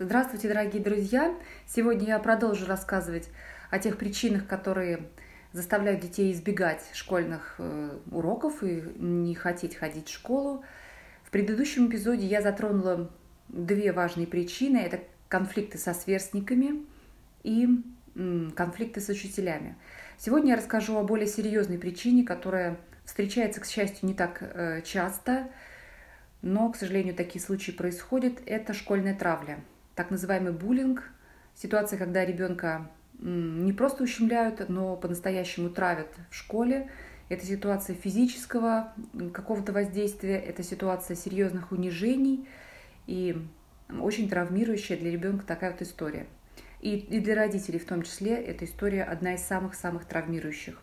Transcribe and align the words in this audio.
Здравствуйте, 0.00 0.46
дорогие 0.46 0.80
друзья! 0.80 1.34
Сегодня 1.66 2.06
я 2.06 2.20
продолжу 2.20 2.66
рассказывать 2.66 3.28
о 3.68 3.80
тех 3.80 3.98
причинах, 3.98 4.46
которые 4.46 5.00
заставляют 5.52 6.02
детей 6.02 6.30
избегать 6.30 6.84
школьных 6.92 7.56
э, 7.58 7.98
уроков 8.12 8.62
и 8.62 8.80
не 8.96 9.34
хотеть 9.34 9.74
ходить 9.74 10.06
в 10.06 10.14
школу. 10.14 10.62
В 11.24 11.30
предыдущем 11.30 11.88
эпизоде 11.88 12.24
я 12.26 12.42
затронула 12.42 13.10
две 13.48 13.90
важные 13.90 14.28
причины. 14.28 14.76
Это 14.76 15.00
конфликты 15.28 15.78
со 15.78 15.92
сверстниками 15.94 16.86
и 17.42 17.68
конфликты 18.54 19.00
с 19.00 19.08
учителями. 19.08 19.74
Сегодня 20.16 20.50
я 20.50 20.58
расскажу 20.58 20.96
о 20.96 21.02
более 21.02 21.26
серьезной 21.26 21.78
причине, 21.78 22.22
которая 22.22 22.78
встречается, 23.04 23.60
к 23.60 23.66
счастью, 23.66 24.06
не 24.06 24.14
так 24.14 24.38
э, 24.42 24.80
часто, 24.82 25.50
но, 26.40 26.70
к 26.70 26.76
сожалению, 26.76 27.16
такие 27.16 27.44
случаи 27.44 27.72
происходят. 27.72 28.34
Это 28.46 28.74
школьная 28.74 29.16
травля 29.16 29.58
так 29.98 30.12
называемый 30.12 30.52
буллинг, 30.52 31.02
ситуация, 31.56 31.98
когда 31.98 32.24
ребенка 32.24 32.88
не 33.18 33.72
просто 33.72 34.04
ущемляют, 34.04 34.68
но 34.68 34.94
по-настоящему 34.94 35.70
травят 35.70 36.06
в 36.30 36.36
школе. 36.36 36.88
Это 37.28 37.44
ситуация 37.44 37.96
физического 37.96 38.92
какого-то 39.34 39.72
воздействия, 39.72 40.38
это 40.38 40.62
ситуация 40.62 41.16
серьезных 41.16 41.72
унижений 41.72 42.48
и 43.08 43.44
очень 44.00 44.28
травмирующая 44.30 44.96
для 44.96 45.10
ребенка 45.10 45.44
такая 45.44 45.72
вот 45.72 45.82
история. 45.82 46.28
И, 46.80 46.94
и 46.96 47.18
для 47.18 47.34
родителей 47.34 47.80
в 47.80 47.84
том 47.84 48.02
числе 48.02 48.36
эта 48.36 48.66
история 48.66 49.02
одна 49.02 49.34
из 49.34 49.42
самых-самых 49.42 50.04
травмирующих. 50.04 50.80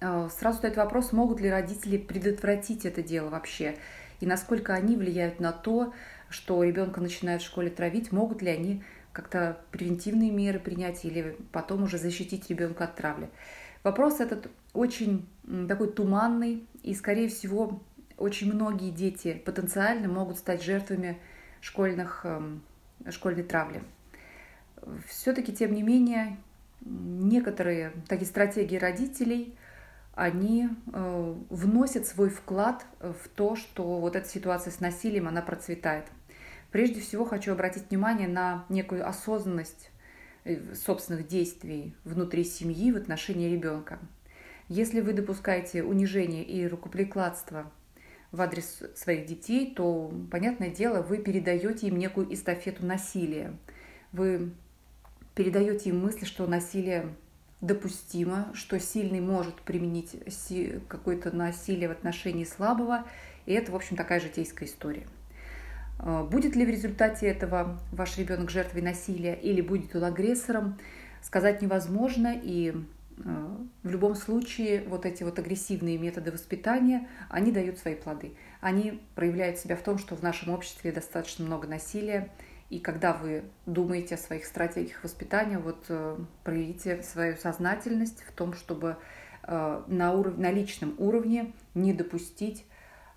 А, 0.00 0.28
сразу 0.28 0.58
стоит 0.58 0.76
вопрос, 0.76 1.10
могут 1.10 1.40
ли 1.40 1.50
родители 1.50 1.98
предотвратить 1.98 2.86
это 2.86 3.02
дело 3.02 3.30
вообще, 3.30 3.74
и 4.20 4.26
насколько 4.26 4.74
они 4.74 4.94
влияют 4.94 5.40
на 5.40 5.50
то, 5.50 5.92
что 6.30 6.62
ребенка 6.62 7.00
начинают 7.00 7.42
в 7.42 7.46
школе 7.46 7.70
травить, 7.70 8.12
могут 8.12 8.40
ли 8.40 8.50
они 8.50 8.82
как-то 9.12 9.60
превентивные 9.72 10.30
меры 10.30 10.60
принять 10.60 11.04
или 11.04 11.36
потом 11.52 11.82
уже 11.82 11.98
защитить 11.98 12.48
ребенка 12.48 12.84
от 12.84 12.96
травли. 12.96 13.28
Вопрос 13.82 14.20
этот 14.20 14.48
очень 14.72 15.28
такой 15.68 15.92
туманный, 15.92 16.66
и, 16.82 16.94
скорее 16.94 17.28
всего, 17.28 17.82
очень 18.16 18.52
многие 18.52 18.90
дети 18.90 19.42
потенциально 19.44 20.06
могут 20.06 20.38
стать 20.38 20.62
жертвами 20.62 21.18
школьных, 21.60 22.20
эм, 22.24 22.62
школьной 23.10 23.42
травли. 23.42 23.82
Все-таки, 25.08 25.52
тем 25.52 25.74
не 25.74 25.82
менее, 25.82 26.36
некоторые 26.82 27.92
такие 28.06 28.28
стратегии 28.28 28.76
родителей, 28.76 29.56
они 30.14 30.68
э, 30.92 31.34
вносят 31.48 32.06
свой 32.06 32.28
вклад 32.28 32.84
в 33.00 33.28
то, 33.34 33.56
что 33.56 33.98
вот 33.98 34.16
эта 34.16 34.28
ситуация 34.28 34.70
с 34.70 34.80
насилием, 34.80 35.26
она 35.26 35.42
процветает– 35.42 36.04
Прежде 36.70 37.00
всего 37.00 37.24
хочу 37.24 37.52
обратить 37.52 37.90
внимание 37.90 38.28
на 38.28 38.64
некую 38.68 39.06
осознанность 39.08 39.90
э, 40.44 40.74
собственных 40.74 41.26
действий 41.26 41.94
внутри 42.04 42.44
семьи 42.44 42.92
в 42.92 42.96
отношении 42.96 43.50
ребенка. 43.50 43.98
Если 44.68 45.00
вы 45.00 45.12
допускаете 45.12 45.82
унижение 45.82 46.44
и 46.44 46.66
рукоприкладство 46.68 47.72
в 48.30 48.40
адрес 48.40 48.82
своих 48.94 49.26
детей, 49.26 49.74
то, 49.74 50.14
понятное 50.30 50.70
дело, 50.70 51.02
вы 51.02 51.18
передаете 51.18 51.88
им 51.88 51.98
некую 51.98 52.32
эстафету 52.32 52.86
насилия. 52.86 53.56
Вы 54.12 54.52
передаете 55.34 55.90
им 55.90 56.00
мысль, 56.00 56.24
что 56.24 56.46
насилие 56.46 57.08
допустимо, 57.60 58.52
что 58.54 58.78
сильный 58.78 59.20
может 59.20 59.60
применить 59.62 60.16
какое-то 60.86 61.34
насилие 61.34 61.88
в 61.88 61.92
отношении 61.92 62.44
слабого. 62.44 63.04
И 63.46 63.52
это, 63.52 63.72
в 63.72 63.76
общем, 63.76 63.96
такая 63.96 64.20
житейская 64.20 64.68
история. 64.68 65.06
А, 66.02 66.24
будет 66.24 66.56
ли 66.56 66.64
в 66.64 66.70
результате 66.70 67.26
этого 67.26 67.78
ваш 67.92 68.16
ребенок 68.16 68.50
жертвой 68.50 68.82
насилия 68.82 69.34
или 69.34 69.60
будет 69.60 69.94
он 69.94 70.04
агрессором, 70.04 70.78
сказать 71.22 71.60
невозможно. 71.60 72.34
И 72.42 72.74
а, 73.24 73.56
в 73.82 73.90
любом 73.90 74.14
случае 74.14 74.82
вот 74.88 75.04
эти 75.04 75.22
вот 75.22 75.38
агрессивные 75.38 75.98
методы 75.98 76.32
воспитания, 76.32 77.06
они 77.28 77.52
дают 77.52 77.78
свои 77.78 77.94
плоды. 77.94 78.32
Они 78.60 79.00
проявляют 79.14 79.58
себя 79.58 79.76
в 79.76 79.82
том, 79.82 79.98
что 79.98 80.16
в 80.16 80.22
нашем 80.22 80.52
обществе 80.52 80.90
достаточно 80.90 81.44
много 81.44 81.68
насилия. 81.68 82.30
И 82.70 82.78
когда 82.78 83.12
вы 83.12 83.42
думаете 83.66 84.14
о 84.14 84.18
своих 84.18 84.46
стратегиях 84.46 85.02
воспитания, 85.02 85.58
вот 85.58 85.86
э, 85.88 86.16
проявите 86.44 87.02
свою 87.02 87.36
сознательность 87.36 88.22
в 88.22 88.32
том, 88.32 88.54
чтобы 88.54 88.96
э, 89.42 89.82
на, 89.88 90.14
уров... 90.14 90.38
на 90.38 90.52
личном 90.52 90.94
уровне 90.98 91.52
не 91.74 91.92
допустить 91.92 92.64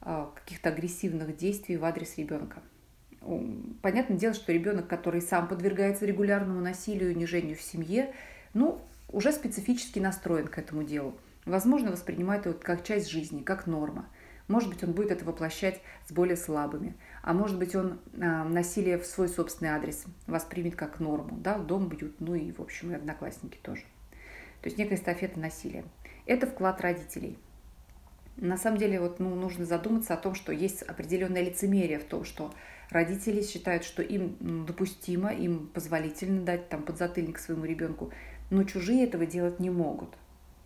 э, 0.01 0.25
каких-то 0.33 0.69
агрессивных 0.69 1.37
действий 1.37 1.77
в 1.77 1.85
адрес 1.85 2.17
ребенка. 2.17 2.63
Понятное 3.81 4.17
дело, 4.17 4.33
что 4.33 4.51
ребенок, 4.51 4.87
который 4.87 5.21
сам 5.21 5.47
подвергается 5.47 6.05
регулярному 6.05 6.61
насилию 6.61 7.11
и 7.11 7.15
унижению 7.15 7.55
в 7.55 7.61
семье, 7.61 8.13
ну, 8.53 8.81
уже 9.09 9.31
специфически 9.31 9.99
настроен 9.99 10.47
к 10.47 10.57
этому 10.57 10.83
делу. 10.83 11.17
Возможно, 11.45 11.91
воспринимает 11.91 12.45
его 12.45 12.57
как 12.57 12.83
часть 12.83 13.09
жизни, 13.09 13.41
как 13.41 13.67
норма. 13.67 14.07
Может 14.47 14.69
быть, 14.69 14.83
он 14.83 14.91
будет 14.91 15.11
это 15.11 15.25
воплощать 15.25 15.81
с 16.07 16.11
более 16.11 16.35
слабыми. 16.35 16.95
А 17.21 17.33
может 17.33 17.57
быть, 17.57 17.75
он 17.75 17.99
э, 18.13 18.43
насилие 18.43 18.97
в 18.97 19.05
свой 19.05 19.29
собственный 19.29 19.71
адрес 19.71 20.05
воспримет 20.27 20.75
как 20.75 20.99
норму. 20.99 21.37
Да, 21.37 21.57
дом 21.57 21.87
бьют, 21.87 22.19
ну 22.19 22.35
и, 22.35 22.51
в 22.51 22.59
общем, 22.59 22.91
и 22.91 22.95
одноклассники 22.95 23.57
тоже. 23.61 23.83
То 24.61 24.67
есть 24.67 24.77
некая 24.77 24.95
эстафета 24.95 25.39
насилия. 25.39 25.85
Это 26.25 26.47
вклад 26.47 26.81
родителей. 26.81 27.37
На 28.37 28.57
самом 28.57 28.77
деле, 28.77 28.99
вот, 28.99 29.19
ну, 29.19 29.35
нужно 29.35 29.65
задуматься 29.65 30.13
о 30.13 30.17
том, 30.17 30.35
что 30.35 30.51
есть 30.51 30.81
определенное 30.81 31.43
лицемерие 31.43 31.99
в 31.99 32.05
том, 32.05 32.25
что 32.25 32.53
Родители 32.93 33.41
считают, 33.41 33.83
что 33.83 34.03
им 34.03 34.65
допустимо, 34.67 35.33
им 35.33 35.67
позволительно 35.67 36.45
дать 36.45 36.69
там 36.69 36.83
подзатыльник 36.83 37.39
своему 37.39 37.65
ребенку, 37.65 38.13
но 38.51 38.63
чужие 38.65 39.03
этого 39.03 39.25
делать 39.25 39.59
не 39.59 39.71
могут. 39.71 40.15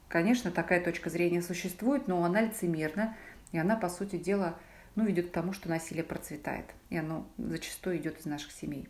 Конечно, 0.09 0.51
такая 0.51 0.83
точка 0.83 1.09
зрения 1.09 1.41
существует, 1.41 2.09
но 2.09 2.22
она 2.25 2.41
лицемерна, 2.41 3.16
и 3.53 3.57
она, 3.57 3.77
по 3.77 3.88
сути 3.88 4.17
дела, 4.17 4.59
ну, 4.95 5.06
ведет 5.06 5.29
к 5.29 5.31
тому, 5.31 5.53
что 5.53 5.69
насилие 5.69 6.03
процветает, 6.03 6.66
и 6.89 6.97
оно 6.97 7.25
зачастую 7.38 7.95
идет 7.95 8.19
из 8.19 8.25
наших 8.25 8.51
семей. 8.51 8.89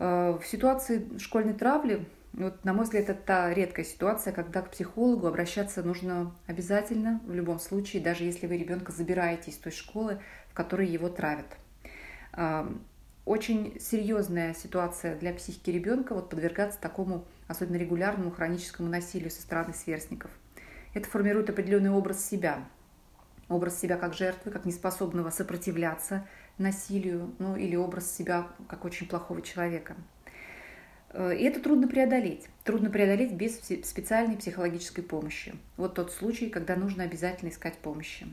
Э, 0.00 0.36
в 0.42 0.44
ситуации 0.44 1.06
школьной 1.18 1.54
травли, 1.54 2.04
вот, 2.32 2.64
на 2.64 2.72
мой 2.72 2.84
взгляд, 2.84 3.08
это 3.08 3.20
та 3.20 3.52
редкая 3.52 3.84
ситуация, 3.84 4.32
когда 4.32 4.62
к 4.62 4.70
психологу 4.70 5.26
обращаться 5.26 5.82
нужно 5.82 6.34
обязательно, 6.46 7.20
в 7.26 7.34
любом 7.34 7.58
случае, 7.58 8.02
даже 8.02 8.24
если 8.24 8.46
вы 8.46 8.56
ребенка 8.56 8.92
забираете 8.92 9.50
из 9.50 9.56
той 9.56 9.72
школы, 9.72 10.20
в 10.50 10.54
которой 10.54 10.86
его 10.86 11.08
травят– 11.08 11.46
очень 13.28 13.78
серьезная 13.78 14.54
ситуация 14.54 15.14
для 15.14 15.34
психики 15.34 15.68
ребенка 15.68 16.14
вот 16.14 16.30
подвергаться 16.30 16.80
такому 16.80 17.26
особенно 17.46 17.76
регулярному 17.76 18.30
хроническому 18.30 18.88
насилию 18.88 19.30
со 19.30 19.42
стороны 19.42 19.74
сверстников. 19.74 20.30
Это 20.94 21.10
формирует 21.10 21.50
определенный 21.50 21.90
образ 21.90 22.24
себя, 22.24 22.64
образ 23.50 23.78
себя 23.78 23.98
как 23.98 24.14
жертвы, 24.14 24.50
как 24.50 24.64
неспособного 24.64 25.28
сопротивляться 25.28 26.26
насилию, 26.56 27.34
ну 27.38 27.54
или 27.54 27.76
образ 27.76 28.10
себя 28.10 28.46
как 28.66 28.86
очень 28.86 29.06
плохого 29.06 29.42
человека. 29.42 29.94
Э, 31.10 31.34
и 31.34 31.44
это 31.44 31.60
трудно 31.60 31.88
преодолеть. 31.88 32.46
Трудно 32.64 32.90
преодолеть 32.90 33.32
без 33.32 33.58
специальной 33.58 34.36
психологической 34.36 35.04
помощи. 35.04 35.54
Вот 35.76 35.94
тот 35.94 36.12
случай, 36.12 36.48
когда 36.48 36.76
нужно 36.76 37.04
обязательно 37.04 37.50
искать 37.50 37.78
помощи. 37.78 38.26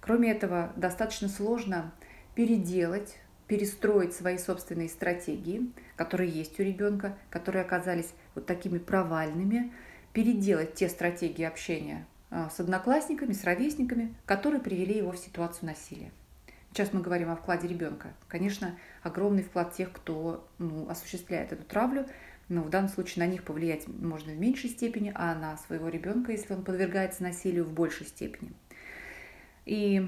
Кроме 0.00 0.30
этого, 0.30 0.72
достаточно 0.76 1.28
сложно 1.28 1.92
переделать 2.34 3.16
перестроить 3.48 4.12
свои 4.12 4.38
собственные 4.38 4.88
стратегии, 4.88 5.70
которые 5.96 6.30
есть 6.30 6.58
у 6.58 6.62
ребенка, 6.62 7.16
которые 7.30 7.62
оказались 7.62 8.12
вот 8.34 8.46
такими 8.46 8.78
провальными, 8.78 9.72
переделать 10.12 10.74
те 10.74 10.88
стратегии 10.88 11.44
общения 11.44 12.06
а, 12.30 12.50
с 12.50 12.58
одноклассниками, 12.60 13.32
с 13.32 13.44
ровесниками, 13.44 14.14
которые 14.24 14.60
привели 14.60 14.96
его 14.96 15.12
в 15.12 15.18
ситуацию 15.18 15.66
насилия. 15.66 16.10
Сейчас 16.76 16.92
мы 16.92 17.00
говорим 17.00 17.30
о 17.30 17.36
вкладе 17.36 17.66
ребенка. 17.66 18.12
Конечно, 18.28 18.78
огромный 19.02 19.42
вклад 19.42 19.72
тех, 19.72 19.90
кто 19.92 20.46
ну, 20.58 20.86
осуществляет 20.90 21.50
эту 21.50 21.64
травлю, 21.64 22.06
но 22.50 22.60
в 22.60 22.68
данном 22.68 22.90
случае 22.90 23.24
на 23.24 23.32
них 23.32 23.44
повлиять 23.44 23.88
можно 23.88 24.30
в 24.30 24.36
меньшей 24.36 24.68
степени, 24.68 25.10
а 25.14 25.34
на 25.34 25.56
своего 25.56 25.88
ребенка, 25.88 26.32
если 26.32 26.52
он 26.52 26.62
подвергается 26.62 27.22
насилию, 27.22 27.64
в 27.64 27.72
большей 27.72 28.04
степени. 28.04 28.52
И 29.64 30.06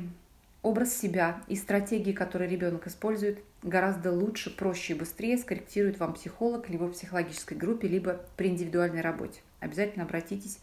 Образ 0.60 0.94
себя 0.94 1.40
и 1.46 1.56
стратегии, 1.56 2.12
которые 2.12 2.50
ребенок 2.50 2.86
использует, 2.86 3.42
гораздо 3.62 4.12
лучше, 4.12 4.54
проще 4.54 4.92
и 4.92 4.96
быстрее 4.98 5.38
скорректирует 5.38 5.98
вам 5.98 6.12
психолог 6.12 6.68
либо 6.68 6.84
в 6.84 6.92
психологической 6.92 7.56
группе, 7.56 7.88
либо 7.88 8.20
при 8.36 8.48
индивидуальной 8.48 9.00
работе. 9.00 9.40
Обязательно 9.60 10.04
обратитесь. 10.04 10.58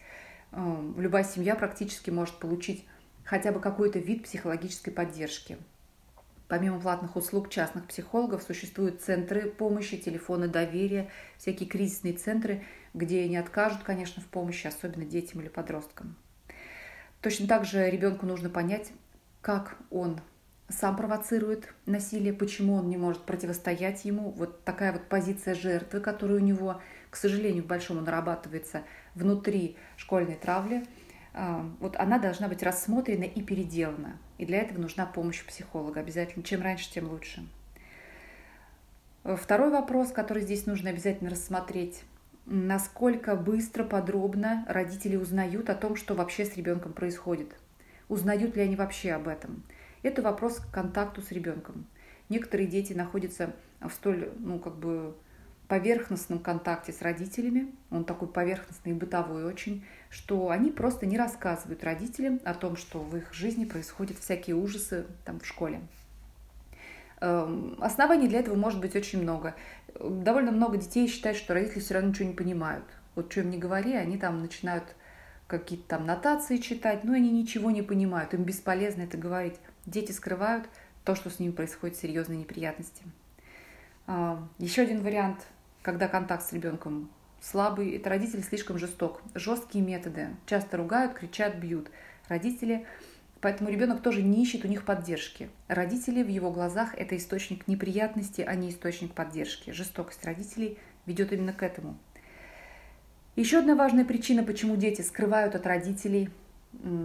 Эм, 0.51 0.93
любая 0.99 1.23
семья 1.23 1.55
практически 1.55 2.11
может 2.11 2.35
получить 2.35 2.85
хотя 3.23 3.51
бы 3.51 3.59
какой-то 3.59 3.97
вид 3.97 4.23
психологической 4.23 4.93
поддержки. 4.93 5.57
Помимо 6.47 6.79
платных 6.79 7.15
услуг 7.15 7.49
частных 7.49 7.87
психологов 7.87 8.43
существуют 8.43 9.01
центры 9.01 9.49
помощи, 9.49 9.97
телефоны 9.97 10.47
доверия, 10.47 11.09
всякие 11.37 11.67
кризисные 11.67 12.13
центры, 12.13 12.63
где 12.93 13.27
не 13.27 13.37
откажут, 13.37 13.83
конечно, 13.83 14.21
в 14.21 14.27
помощи, 14.27 14.67
особенно 14.67 15.05
детям 15.05 15.41
или 15.41 15.47
подросткам. 15.47 16.15
Точно 17.21 17.47
так 17.47 17.65
же 17.65 17.89
ребенку 17.89 18.27
нужно 18.27 18.49
понять, 18.49 18.91
как 19.41 19.77
он 19.89 20.21
сам 20.69 20.95
провоцирует 20.95 21.73
насилие, 21.85 22.33
почему 22.33 22.75
он 22.75 22.89
не 22.89 22.97
может 22.97 23.23
противостоять 23.23 24.05
ему. 24.05 24.31
Вот 24.31 24.63
такая 24.63 24.93
вот 24.93 25.03
позиция 25.07 25.55
жертвы, 25.55 25.99
которая 25.99 26.37
у 26.37 26.43
него, 26.43 26.81
к 27.09 27.15
сожалению, 27.15 27.63
к 27.63 27.67
большому 27.67 28.01
нарабатывается 28.01 28.83
внутри 29.13 29.77
школьной 29.97 30.35
травли, 30.35 30.85
вот 31.79 31.97
она 31.97 32.17
должна 32.17 32.47
быть 32.47 32.63
рассмотрена 32.63 33.23
и 33.23 33.41
переделана. 33.41 34.17
И 34.37 34.45
для 34.45 34.59
этого 34.59 34.79
нужна 34.79 35.05
помощь 35.05 35.45
психолога 35.45 35.99
обязательно. 35.99 36.43
Чем 36.43 36.61
раньше, 36.61 36.91
тем 36.91 37.09
лучше. 37.09 37.45
Второй 39.23 39.71
вопрос, 39.71 40.11
который 40.11 40.43
здесь 40.43 40.65
нужно 40.65 40.91
обязательно 40.91 41.29
рассмотреть. 41.29 42.03
Насколько 42.45 43.35
быстро, 43.35 43.83
подробно 43.83 44.63
родители 44.67 45.15
узнают 45.15 45.69
о 45.69 45.75
том, 45.75 45.95
что 45.95 46.13
вообще 46.13 46.45
с 46.45 46.55
ребенком 46.55 46.93
происходит. 46.93 47.55
Узнают 48.07 48.55
ли 48.55 48.61
они 48.61 48.75
вообще 48.75 49.13
об 49.13 49.27
этом? 49.27 49.63
Это 50.03 50.21
вопрос 50.21 50.59
к 50.59 50.71
контакту 50.71 51.21
с 51.21 51.31
ребенком. 51.31 51.85
Некоторые 52.29 52.67
дети 52.67 52.93
находятся 52.93 53.53
в 53.81 53.89
столь, 53.89 54.31
ну, 54.37 54.59
как 54.59 54.75
бы 54.75 55.15
поверхностном 55.67 56.39
контакте 56.39 56.91
с 56.91 57.01
родителями, 57.01 57.73
он 57.91 58.05
такой 58.05 58.27
поверхностный 58.27 58.91
и 58.91 58.95
бытовой 58.95 59.45
очень, 59.45 59.85
что 60.09 60.49
они 60.49 60.71
просто 60.71 61.05
не 61.05 61.17
рассказывают 61.17 61.83
родителям 61.83 62.39
о 62.45 62.53
том, 62.53 62.77
что 62.77 62.99
в 62.99 63.15
их 63.15 63.33
жизни 63.33 63.65
происходят 63.65 64.17
всякие 64.17 64.55
ужасы 64.55 65.05
там 65.25 65.39
в 65.39 65.45
школе. 65.45 65.81
Эм, 67.21 67.77
оснований 67.79 68.27
для 68.27 68.39
этого 68.39 68.55
может 68.55 68.79
быть 68.79 68.95
очень 68.95 69.21
много. 69.21 69.55
Довольно 69.99 70.51
много 70.51 70.77
детей 70.77 71.07
считают, 71.07 71.37
что 71.37 71.53
родители 71.53 71.79
все 71.79 71.95
равно 71.95 72.09
ничего 72.09 72.27
не 72.27 72.35
понимают. 72.35 72.85
Вот 73.15 73.31
что 73.31 73.41
им 73.41 73.49
не 73.49 73.57
говори, 73.57 73.93
они 73.93 74.17
там 74.17 74.41
начинают 74.41 74.83
какие-то 75.47 75.87
там 75.87 76.05
нотации 76.05 76.57
читать, 76.57 77.03
но 77.03 77.13
они 77.13 77.31
ничего 77.31 77.71
не 77.71 77.81
понимают, 77.81 78.33
им 78.33 78.43
бесполезно 78.43 79.03
это 79.03 79.17
говорить 79.17 79.55
дети 79.85 80.11
скрывают 80.11 80.67
то, 81.03 81.15
что 81.15 81.29
с 81.29 81.39
ними 81.39 81.51
происходит 81.51 81.97
серьезные 81.97 82.39
неприятности. 82.39 83.03
А, 84.07 84.47
Еще 84.57 84.81
один 84.81 85.01
вариант, 85.01 85.45
когда 85.85 86.07
контакт 86.07 86.43
с 86.43 86.51
ребенком 86.51 87.11
слабый, 87.39 87.95
это 87.95 88.09
родители 88.09 88.41
слишком 88.41 88.79
жесток. 88.79 89.21
Жесткие 89.35 89.85
методы. 89.85 90.29
Часто 90.47 90.77
ругают, 90.77 91.13
кричат, 91.13 91.57
бьют. 91.57 91.91
Родители, 92.27 92.87
поэтому 93.39 93.69
ребенок 93.69 94.01
тоже 94.01 94.23
не 94.23 94.41
ищет 94.41 94.65
у 94.65 94.67
них 94.67 94.83
поддержки. 94.83 95.47
Родители 95.67 96.23
в 96.23 96.27
его 96.27 96.51
глазах 96.51 96.95
это 96.95 97.15
источник 97.15 97.67
неприятности, 97.67 98.41
а 98.41 98.55
не 98.55 98.71
источник 98.71 99.13
поддержки. 99.13 99.69
Жестокость 99.69 100.25
родителей 100.25 100.79
ведет 101.05 101.31
именно 101.31 101.53
к 101.53 101.61
этому. 101.61 101.99
Еще 103.35 103.59
одна 103.59 103.75
важная 103.75 104.05
причина, 104.05 104.41
почему 104.41 104.77
дети 104.77 105.03
скрывают 105.03 105.53
от 105.53 105.67
родителей 105.67 106.31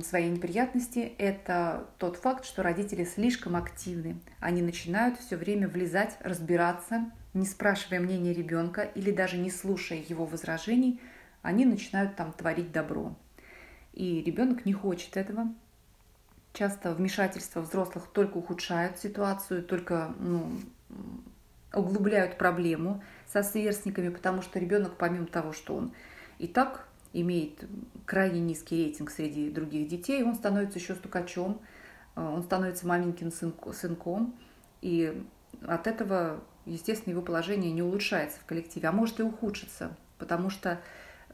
своей 0.02 0.30
неприятности, 0.30 1.12
это 1.18 1.86
тот 1.98 2.16
факт, 2.16 2.46
что 2.46 2.62
родители 2.62 3.04
слишком 3.04 3.56
активны. 3.56 4.16
Они 4.40 4.62
начинают 4.62 5.18
все 5.20 5.36
время 5.36 5.68
влезать, 5.68 6.16
разбираться, 6.20 7.10
не 7.34 7.46
спрашивая 7.46 8.00
мнения 8.00 8.32
ребенка 8.32 8.82
или 8.82 9.10
даже 9.10 9.38
не 9.38 9.50
слушая 9.50 9.98
его 9.98 10.26
возражений, 10.26 11.00
они 11.42 11.64
начинают 11.64 12.16
там 12.16 12.32
творить 12.32 12.72
добро. 12.72 13.16
И 13.92 14.22
ребенок 14.22 14.66
не 14.66 14.72
хочет 14.72 15.16
этого. 15.16 15.52
Часто 16.52 16.94
вмешательства 16.94 17.60
взрослых 17.60 18.08
только 18.12 18.36
ухудшают 18.36 18.98
ситуацию, 18.98 19.62
только 19.62 20.14
ну, 20.18 20.50
углубляют 21.72 22.36
проблему 22.38 23.02
со 23.26 23.42
сверстниками, 23.42 24.08
потому 24.08 24.42
что 24.42 24.58
ребенок, 24.58 24.96
помимо 24.96 25.26
того, 25.26 25.52
что 25.52 25.76
он 25.76 25.92
и 26.38 26.48
так 26.48 26.88
имеет 27.12 27.64
крайне 28.06 28.40
низкий 28.40 28.84
рейтинг 28.84 29.10
среди 29.10 29.50
других 29.50 29.88
детей, 29.88 30.22
он 30.22 30.34
становится 30.34 30.78
еще 30.78 30.94
стукачом, 30.94 31.60
э, 32.16 32.20
он 32.20 32.42
становится 32.42 32.86
маменькин 32.86 33.32
сынком, 33.32 34.34
и 34.80 35.22
от 35.66 35.86
этого, 35.86 36.42
естественно, 36.66 37.12
его 37.12 37.22
положение 37.22 37.72
не 37.72 37.82
улучшается 37.82 38.38
в 38.40 38.44
коллективе, 38.44 38.88
а 38.88 38.92
может 38.92 39.20
и 39.20 39.22
ухудшиться, 39.22 39.96
потому 40.18 40.50
что 40.50 40.80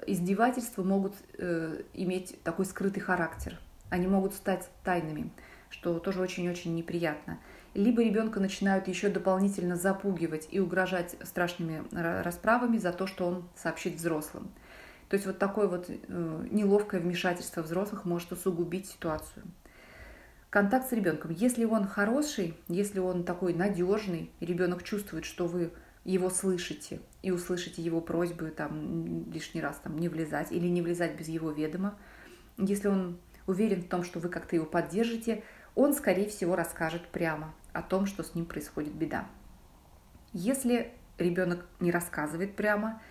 издевательства 0.07 0.83
могут 0.83 1.15
э, 1.39 1.83
иметь 1.95 2.43
такой 2.43 2.67
скрытый 2.67 3.03
характер, 3.03 3.59
они 3.91 4.07
могут 4.07 4.35
стать 4.35 4.69
тайными, 4.85 5.31
что 5.71 5.99
тоже 5.99 6.21
очень-очень 6.21 6.75
неприятно. 6.75 7.39
Либо 7.75 8.03
ребенка 8.03 8.41
начинают 8.41 8.89
еще 8.89 9.11
дополнительно 9.11 9.77
запугивать 9.77 10.49
и 10.51 10.61
угрожать 10.61 11.15
страшными 11.23 11.85
расправами 12.23 12.79
за 12.79 12.93
то, 12.93 13.07
что 13.07 13.27
он 13.27 13.49
сообщит 13.55 13.97
взрослым. 13.97 14.51
То 15.09 15.15
есть 15.15 15.27
вот 15.27 15.39
такое 15.39 15.69
вот 15.69 15.89
э, 15.89 16.47
неловкое 16.51 17.01
вмешательство 17.01 17.63
взрослых 17.63 18.05
может 18.05 18.33
усугубить 18.33 18.89
ситуацию. 18.89 19.45
Контакт 20.57 20.89
с 20.89 20.93
ребенком. 20.93 21.33
Если 21.33 21.67
он 21.67 21.87
хороший, 21.87 22.57
если 22.67 22.99
он 22.99 23.25
такой 23.25 23.53
надежный, 23.53 24.31
ребенок 24.41 24.85
чувствует, 24.85 25.27
что 25.27 25.47
вы 25.47 25.71
его 26.03 26.31
слышите 26.31 27.01
и 27.21 27.31
услышите 27.31 27.83
его 27.83 28.01
просьбы 28.01 28.51
там 28.57 29.31
лишний 29.31 29.61
раз 29.61 29.79
там 29.85 29.99
не 29.99 30.09
влезать 30.09 30.53
или 30.53 30.67
не 30.69 30.81
влезать 30.81 31.15
без 31.15 31.29
его 31.29 31.51
ведома, 31.51 31.99
если 32.57 32.89
он 32.89 33.19
уверен 33.47 33.83
в 33.83 33.89
том, 33.89 34.03
что 34.03 34.19
вы 34.19 34.31
как-то 34.31 34.57
его 34.57 34.65
поддержите, 34.65 35.45
он, 35.75 35.93
скорее 35.93 36.31
всего, 36.31 36.57
расскажет 36.57 37.07
прямо 37.09 37.55
о 37.75 37.83
том, 37.83 38.07
что 38.07 38.23
с 38.23 38.35
ним 38.35 38.47
происходит 38.47 38.95
беда. 38.95 39.29
Если 40.33 40.91
ребенок 41.19 41.67
не 41.81 41.91
рассказывает 41.91 42.57
прямо, 42.57 43.03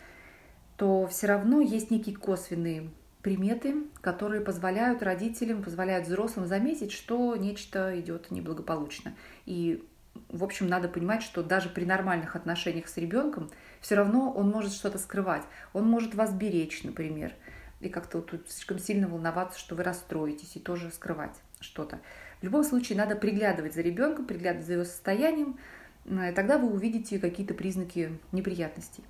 то 0.77 1.05
все 1.05 1.27
равно 1.27 1.61
есть 1.61 1.91
некие 1.91 2.15
косвенные 2.15 2.89
приметы, 3.25 3.77
которые 4.01 4.39
позволяют 4.39 5.01
родителям, 5.01 5.63
позволяют 5.63 6.05
взрослым 6.05 6.45
заметить, 6.45 6.91
что 6.91 7.35
нечто 7.35 7.99
идет 7.99 8.29
неблагополучно. 8.29 9.15
И, 9.47 9.83
в 10.29 10.43
общем, 10.43 10.67
надо 10.67 10.89
понимать, 10.89 11.23
что 11.23 11.41
даже 11.41 11.69
при 11.69 11.85
нормальных 11.85 12.35
отношениях 12.35 12.87
с 12.87 12.97
ребенком 12.97 13.49
все 13.81 13.95
равно 13.95 14.31
он 14.31 14.51
может 14.51 14.73
что-то 14.73 14.99
скрывать. 14.99 15.41
Он 15.73 15.87
может 15.87 16.13
вас 16.13 16.33
беречь, 16.33 16.83
например, 16.83 17.33
и 17.79 17.89
как-то 17.89 18.17
вот 18.19 18.27
тут 18.29 18.51
слишком 18.51 18.77
сильно 18.77 19.07
волноваться, 19.07 19.57
что 19.57 19.73
вы 19.73 19.81
расстроитесь, 19.81 20.55
и 20.55 20.59
тоже 20.59 20.91
скрывать 20.91 21.35
что-то. 21.59 22.01
В 22.41 22.43
любом 22.43 22.63
случае 22.63 22.95
надо 22.95 23.15
приглядывать 23.15 23.73
за 23.73 23.81
ребенком, 23.81 24.27
приглядывать 24.27 24.67
за 24.67 24.73
его 24.73 24.83
состоянием, 24.83 25.57
и 26.05 26.31
тогда 26.35 26.59
вы 26.59 26.71
увидите 26.71 27.17
какие-то 27.17 27.55
признаки 27.55 28.19
неприятностей. 28.31 29.03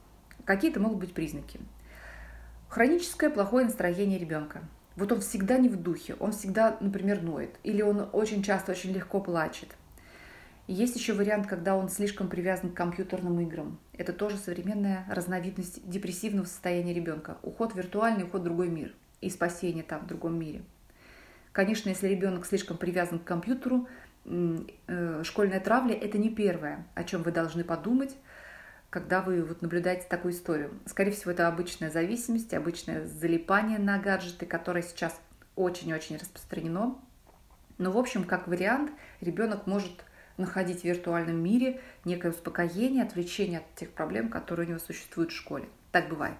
Какие-то 0.45 0.79
могут 0.79 0.99
быть 0.99 1.13
признаки. 1.13 1.59
Хроническое 2.75 3.29
плохое 3.29 3.63
настроение 3.63 4.19
ребенка. 4.19 4.61
Вот 4.97 5.09
он 5.09 5.21
всегда 5.21 5.57
не 5.57 5.69
в 5.69 5.81
духе, 5.81 6.17
он 6.19 6.33
всегда, 6.33 6.75
например, 6.81 7.21
ноет, 7.21 7.51
или 7.63 7.81
он 7.81 8.09
очень 8.11 8.43
часто, 8.43 8.73
очень 8.73 8.91
легко 8.91 9.21
плачет. 9.21 9.69
Есть 10.67 10.97
еще 10.97 11.13
вариант, 11.13 11.47
когда 11.47 11.77
он 11.77 11.87
слишком 11.87 12.27
привязан 12.27 12.71
к 12.71 12.73
компьютерным 12.73 13.39
играм. 13.39 13.79
Это 13.93 14.11
тоже 14.11 14.35
современная 14.35 15.05
разновидность 15.09 15.89
депрессивного 15.89 16.43
состояния 16.43 16.93
ребенка. 16.93 17.37
Уход 17.43 17.71
в 17.71 17.77
виртуальный, 17.77 18.25
уход 18.25 18.41
в 18.41 18.43
другой 18.43 18.67
мир 18.67 18.93
и 19.21 19.29
спасение 19.29 19.85
там, 19.85 20.01
в 20.01 20.07
другом 20.07 20.37
мире. 20.37 20.61
Конечно, 21.53 21.87
если 21.87 22.09
ребенок 22.09 22.45
слишком 22.45 22.75
привязан 22.75 23.19
к 23.19 23.23
компьютеру, 23.23 23.87
э, 24.25 25.21
школьная 25.23 25.61
травля– 25.61 25.93
это 26.01 26.17
не 26.17 26.29
первое, 26.29 26.85
о 26.93 27.05
чем 27.05 27.23
вы 27.23 27.31
должны 27.31 27.63
подумать, 27.63 28.17
когда 28.95 29.21
вы 29.21 29.43
вот 29.43 29.61
наблюдаете 29.61 30.05
такую 30.07 30.33
историю. 30.33 30.71
Скорее 30.85 31.11
всего, 31.11 31.31
это 31.31 31.49
обычная 31.49 31.91
зависимость, 31.91 32.53
обычное 32.53 33.05
залипание 33.05 33.77
на 33.77 33.99
гаджеты, 33.99 34.45
которое 34.45 34.83
сейчас 34.83 35.19
очень-очень 35.57 36.15
распространено. 36.15 36.95
Но, 37.77 37.91
в 37.91 37.97
общем, 37.97 38.23
как 38.23 38.47
вариант, 38.47 38.91
ребенок 39.19 39.67
может 39.67 39.91
находить 40.37 40.79
в 40.79 40.83
виртуальном 40.85 41.35
мире 41.43 41.81
некое 42.05 42.29
успокоение, 42.29 43.03
отвлечение 43.03 43.59
от 43.59 43.75
тех 43.75 43.89
проблем, 43.89 44.29
которые 44.29 44.65
у 44.65 44.69
него 44.69 44.79
существуют 44.79 45.33
в 45.33 45.35
школе. 45.35 45.67
Так 45.91 46.07
бывает. 46.07 46.37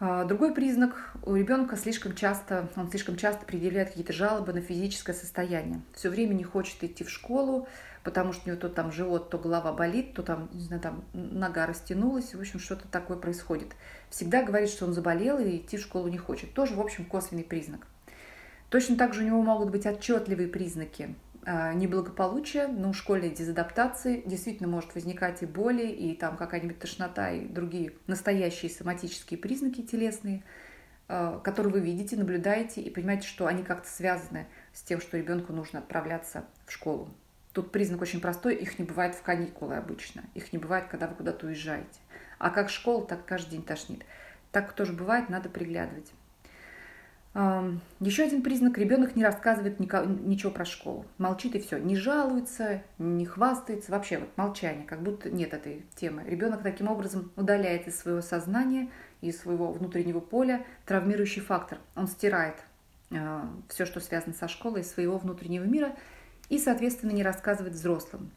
А, 0.00 0.24
другой 0.24 0.54
признак 0.54 1.12
у 1.24 1.34
ребенка 1.34 1.76
слишком 1.76 2.14
часто, 2.14 2.70
он 2.76 2.88
слишком 2.88 3.16
часто 3.16 3.44
предъявляет 3.44 3.88
какие-то 3.88 4.14
жалобы 4.14 4.52
на 4.54 4.62
физическое 4.62 5.12
состояние. 5.12 5.82
Все 5.94 6.08
время 6.08 6.32
не 6.32 6.44
хочет 6.44 6.82
идти 6.84 7.04
в 7.04 7.10
школу, 7.10 7.68
потому 8.08 8.32
что 8.32 8.44
у 8.46 8.48
него 8.48 8.58
то 8.58 8.70
там 8.70 8.90
живот, 8.90 9.28
то 9.28 9.36
голова 9.36 9.70
болит, 9.70 10.14
то 10.14 10.22
там, 10.22 10.48
не 10.54 10.62
знаю, 10.62 10.80
там 10.80 11.04
нога 11.12 11.66
растянулась, 11.66 12.34
в 12.34 12.40
общем, 12.40 12.58
что-то 12.58 12.88
такое 12.88 13.18
происходит. 13.18 13.76
Всегда 14.08 14.42
говорит, 14.42 14.70
что 14.70 14.86
он 14.86 14.94
заболел 14.94 15.38
и 15.38 15.58
идти 15.58 15.76
в 15.76 15.82
школу 15.82 16.08
не 16.08 16.16
хочет. 16.16 16.54
Тоже, 16.54 16.74
в 16.74 16.80
общем, 16.80 17.04
косвенный 17.04 17.44
признак. 17.44 17.86
Точно 18.70 18.96
так 18.96 19.12
же 19.12 19.24
у 19.24 19.26
него 19.26 19.42
могут 19.42 19.68
быть 19.68 19.84
отчетливые 19.84 20.48
признаки 20.48 21.16
а, 21.44 21.74
неблагополучия, 21.74 22.66
ну, 22.66 22.94
школьной 22.94 23.28
дезадаптации 23.28 24.22
действительно 24.24 24.70
может 24.70 24.94
возникать 24.94 25.42
и 25.42 25.46
боли, 25.46 25.86
и 25.86 26.16
там 26.16 26.38
какая-нибудь 26.38 26.78
тошнота, 26.78 27.30
и 27.30 27.46
другие 27.46 27.92
настоящие 28.06 28.70
соматические 28.70 29.38
признаки 29.38 29.82
телесные, 29.82 30.44
а, 31.08 31.40
которые 31.40 31.74
вы 31.74 31.80
видите, 31.80 32.16
наблюдаете 32.16 32.80
и 32.80 32.88
понимаете, 32.88 33.28
что 33.28 33.46
они 33.46 33.62
как-то 33.62 33.90
связаны 33.90 34.46
с 34.72 34.80
тем, 34.80 34.98
что 35.02 35.18
ребенку 35.18 35.52
нужно 35.52 35.80
отправляться 35.80 36.46
в 36.64 36.72
школу. 36.72 37.10
Тут 37.58 37.72
признак 37.72 38.02
очень 38.02 38.20
простой, 38.20 38.54
их 38.54 38.78
не 38.78 38.84
бывает 38.84 39.16
в 39.16 39.22
каникулы 39.22 39.74
обычно, 39.74 40.22
их 40.34 40.52
не 40.52 40.60
бывает, 40.60 40.84
когда 40.88 41.08
вы 41.08 41.16
куда-то 41.16 41.48
уезжаете. 41.48 41.98
А 42.38 42.50
как 42.50 42.70
школа, 42.70 43.04
так 43.04 43.24
каждый 43.24 43.50
день 43.50 43.64
тошнит. 43.64 44.04
Так 44.52 44.74
тоже 44.74 44.92
бывает, 44.92 45.28
надо 45.28 45.48
приглядывать. 45.48 46.12
Еще 47.98 48.22
один 48.22 48.42
признак– 48.42 48.78
ребенок 48.78 49.16
не 49.16 49.24
рассказывает 49.24 49.80
ничего 49.80 50.52
про 50.52 50.64
школу. 50.64 51.04
Молчит 51.18 51.56
и 51.56 51.58
все. 51.58 51.78
Не 51.78 51.96
жалуется, 51.96 52.80
не 52.98 53.26
хвастается. 53.26 53.90
Вообще 53.90 54.18
вот 54.18 54.28
молчание, 54.36 54.86
как 54.86 55.02
будто 55.02 55.28
нет 55.28 55.52
этой 55.52 55.84
темы. 55.96 56.22
Ребенок 56.28 56.62
таким 56.62 56.86
образом 56.86 57.32
удаляет 57.34 57.88
из 57.88 57.98
своего 57.98 58.20
сознания, 58.20 58.88
из 59.20 59.36
своего 59.40 59.72
внутреннего 59.72 60.20
поля 60.20 60.64
травмирующий 60.86 61.42
фактор. 61.42 61.78
Он 61.96 62.06
стирает 62.06 62.54
э, 63.10 63.42
все, 63.68 63.84
что 63.84 63.98
связано 63.98 64.34
со 64.34 64.46
школой, 64.46 64.82
из 64.82 64.92
своего 64.92 65.18
внутреннего 65.18 65.64
мира 65.64 65.96
и, 66.48 66.58
соответственно, 66.58 67.12
не 67.12 67.22
рассказывает 67.22 67.74
взрослым. 67.74 68.30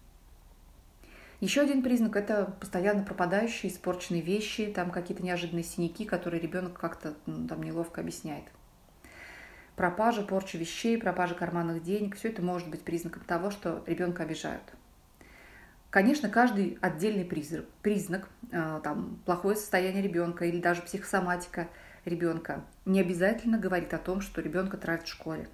Еще 1.39 1.61
один 1.61 1.81
признак– 1.81 2.15
это 2.17 2.55
постоянно 2.59 3.03
пропадающие, 3.03 3.71
испорченные 3.71 4.21
вещи, 4.21 4.67
там 4.67 4.91
какие-то 4.91 5.23
неожиданные 5.23 5.63
синяки, 5.63 6.05
которые 6.05 6.39
ребенок 6.39 6.79
как-то 6.79 7.15
ну, 7.25 7.47
там 7.47 7.63
неловко 7.63 8.01
объясняет 8.01 8.45
пропажа, 9.81 10.21
порча 10.21 10.59
вещей, 10.59 10.95
пропажа 10.95 11.33
карманных 11.33 11.81
денег, 11.81 12.15
все 12.15 12.29
это 12.29 12.43
может 12.43 12.69
быть 12.69 12.81
признаком 12.81 13.23
того, 13.23 13.49
что 13.49 13.83
ребенка 13.87 14.21
обижают. 14.21 14.61
Конечно, 15.89 16.29
каждый 16.29 16.77
отдельный 16.81 17.25
признак, 17.25 17.65
признак 17.81 18.29
э, 18.51 18.79
там, 18.83 19.19
плохое 19.25 19.55
состояние 19.55 20.03
ребенка 20.03 20.45
или 20.45 20.61
даже 20.61 20.83
психосоматика 20.83 21.67
ребенка 22.05 22.63
не 22.85 23.01
обязательно 23.01 23.57
говорит 23.57 23.93
о 23.95 23.97
том, 23.97 24.21
что 24.21 24.39
ребенка 24.39 24.77
травят 24.77 25.07
в 25.07 25.11
школе. 25.11 25.49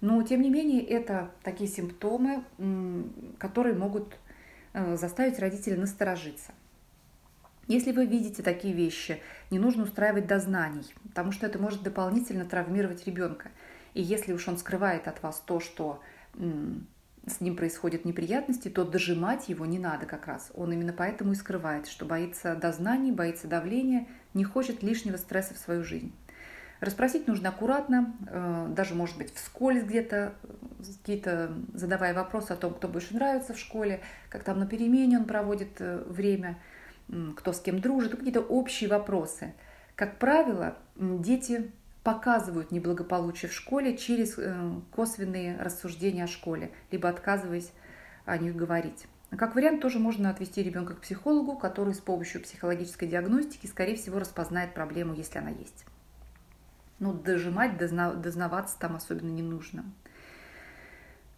Но, 0.00 0.22
тем 0.22 0.40
не 0.40 0.50
менее, 0.50 0.82
это 0.82 1.30
такие 1.42 1.68
симптомы, 1.68 2.44
которые 3.38 3.74
могут 3.74 4.16
э, 4.72 4.96
заставить 4.96 5.38
родителей 5.38 5.76
насторожиться. 5.76 6.52
Если 7.66 7.92
вы 7.92 8.06
видите 8.06 8.42
такие 8.42 8.74
вещи, 8.74 9.20
не 9.50 9.58
нужно 9.58 9.84
устраивать 9.84 10.26
дознаний, 10.26 10.92
потому 11.04 11.30
что 11.30 11.46
это 11.46 11.58
может 11.58 11.82
дополнительно 11.82 12.44
травмировать 12.44 13.06
ребенка. 13.06 13.50
И 13.94 14.02
если 14.02 14.32
уж 14.32 14.48
он 14.48 14.58
скрывает 14.58 15.06
от 15.06 15.22
вас 15.22 15.42
то, 15.44 15.60
что 15.60 16.00
с 16.34 17.40
ним 17.40 17.56
происходят 17.56 18.04
неприятности, 18.04 18.68
то 18.68 18.84
дожимать 18.84 19.48
его 19.48 19.66
не 19.66 19.78
надо 19.78 20.06
как 20.06 20.26
раз. 20.26 20.50
Он 20.54 20.72
именно 20.72 20.92
поэтому 20.92 21.32
и 21.32 21.36
скрывает, 21.36 21.86
что 21.86 22.04
боится 22.04 22.56
дознаний, 22.56 23.12
боится 23.12 23.46
давления, 23.46 24.06
не 24.34 24.44
хочет 24.44 24.82
лишнего 24.82 25.16
стресса 25.16 25.54
в 25.54 25.58
свою 25.58 25.84
жизнь. 25.84 26.12
Расспросить 26.80 27.28
нужно 27.28 27.50
аккуратно, 27.50 28.14
э, 28.26 28.66
даже, 28.70 28.94
может 28.94 29.18
быть, 29.18 29.34
вскользь 29.34 29.84
где-то, 29.84 30.32
какие-то 31.00 31.52
задавая 31.74 32.14
вопросы 32.14 32.52
о 32.52 32.56
том, 32.56 32.72
кто 32.72 32.88
больше 32.88 33.14
нравится 33.14 33.52
в 33.52 33.58
школе, 33.58 34.00
как 34.30 34.44
там 34.44 34.58
на 34.58 34.66
перемене 34.66 35.18
он 35.18 35.26
проводит 35.26 35.80
э, 35.80 36.02
время, 36.06 36.58
кто 37.36 37.52
с 37.52 37.60
кем 37.60 37.80
дружит, 37.80 38.16
какие-то 38.16 38.40
общие 38.40 38.88
вопросы. 38.88 39.52
Как 39.94 40.18
правило, 40.18 40.76
дети 40.96 41.70
показывают 42.02 42.70
неблагополучие 42.70 43.50
в 43.50 43.52
школе 43.52 43.98
через 43.98 44.38
э, 44.38 44.72
косвенные 44.90 45.58
рассуждения 45.60 46.24
о 46.24 46.28
школе, 46.28 46.70
либо 46.90 47.10
отказываясь 47.10 47.72
о 48.24 48.38
них 48.38 48.56
говорить. 48.56 49.06
Как 49.36 49.54
вариант, 49.54 49.82
тоже 49.82 49.98
можно 49.98 50.30
отвести 50.30 50.62
ребенка 50.62 50.94
к 50.94 51.00
психологу, 51.00 51.56
который 51.56 51.94
с 51.94 52.00
помощью 52.00 52.40
психологической 52.40 53.06
диагностики, 53.06 53.66
скорее 53.66 53.96
всего, 53.96 54.18
распознает 54.18 54.72
проблему, 54.72 55.12
если 55.12 55.38
она 55.38 55.50
есть. 55.50 55.84
Но 57.00 57.12
дожимать, 57.12 57.76
дозна, 57.76 58.14
дознаваться 58.14 58.78
там 58.78 58.94
особенно 58.94 59.30
не 59.30 59.42
нужно. 59.42 59.84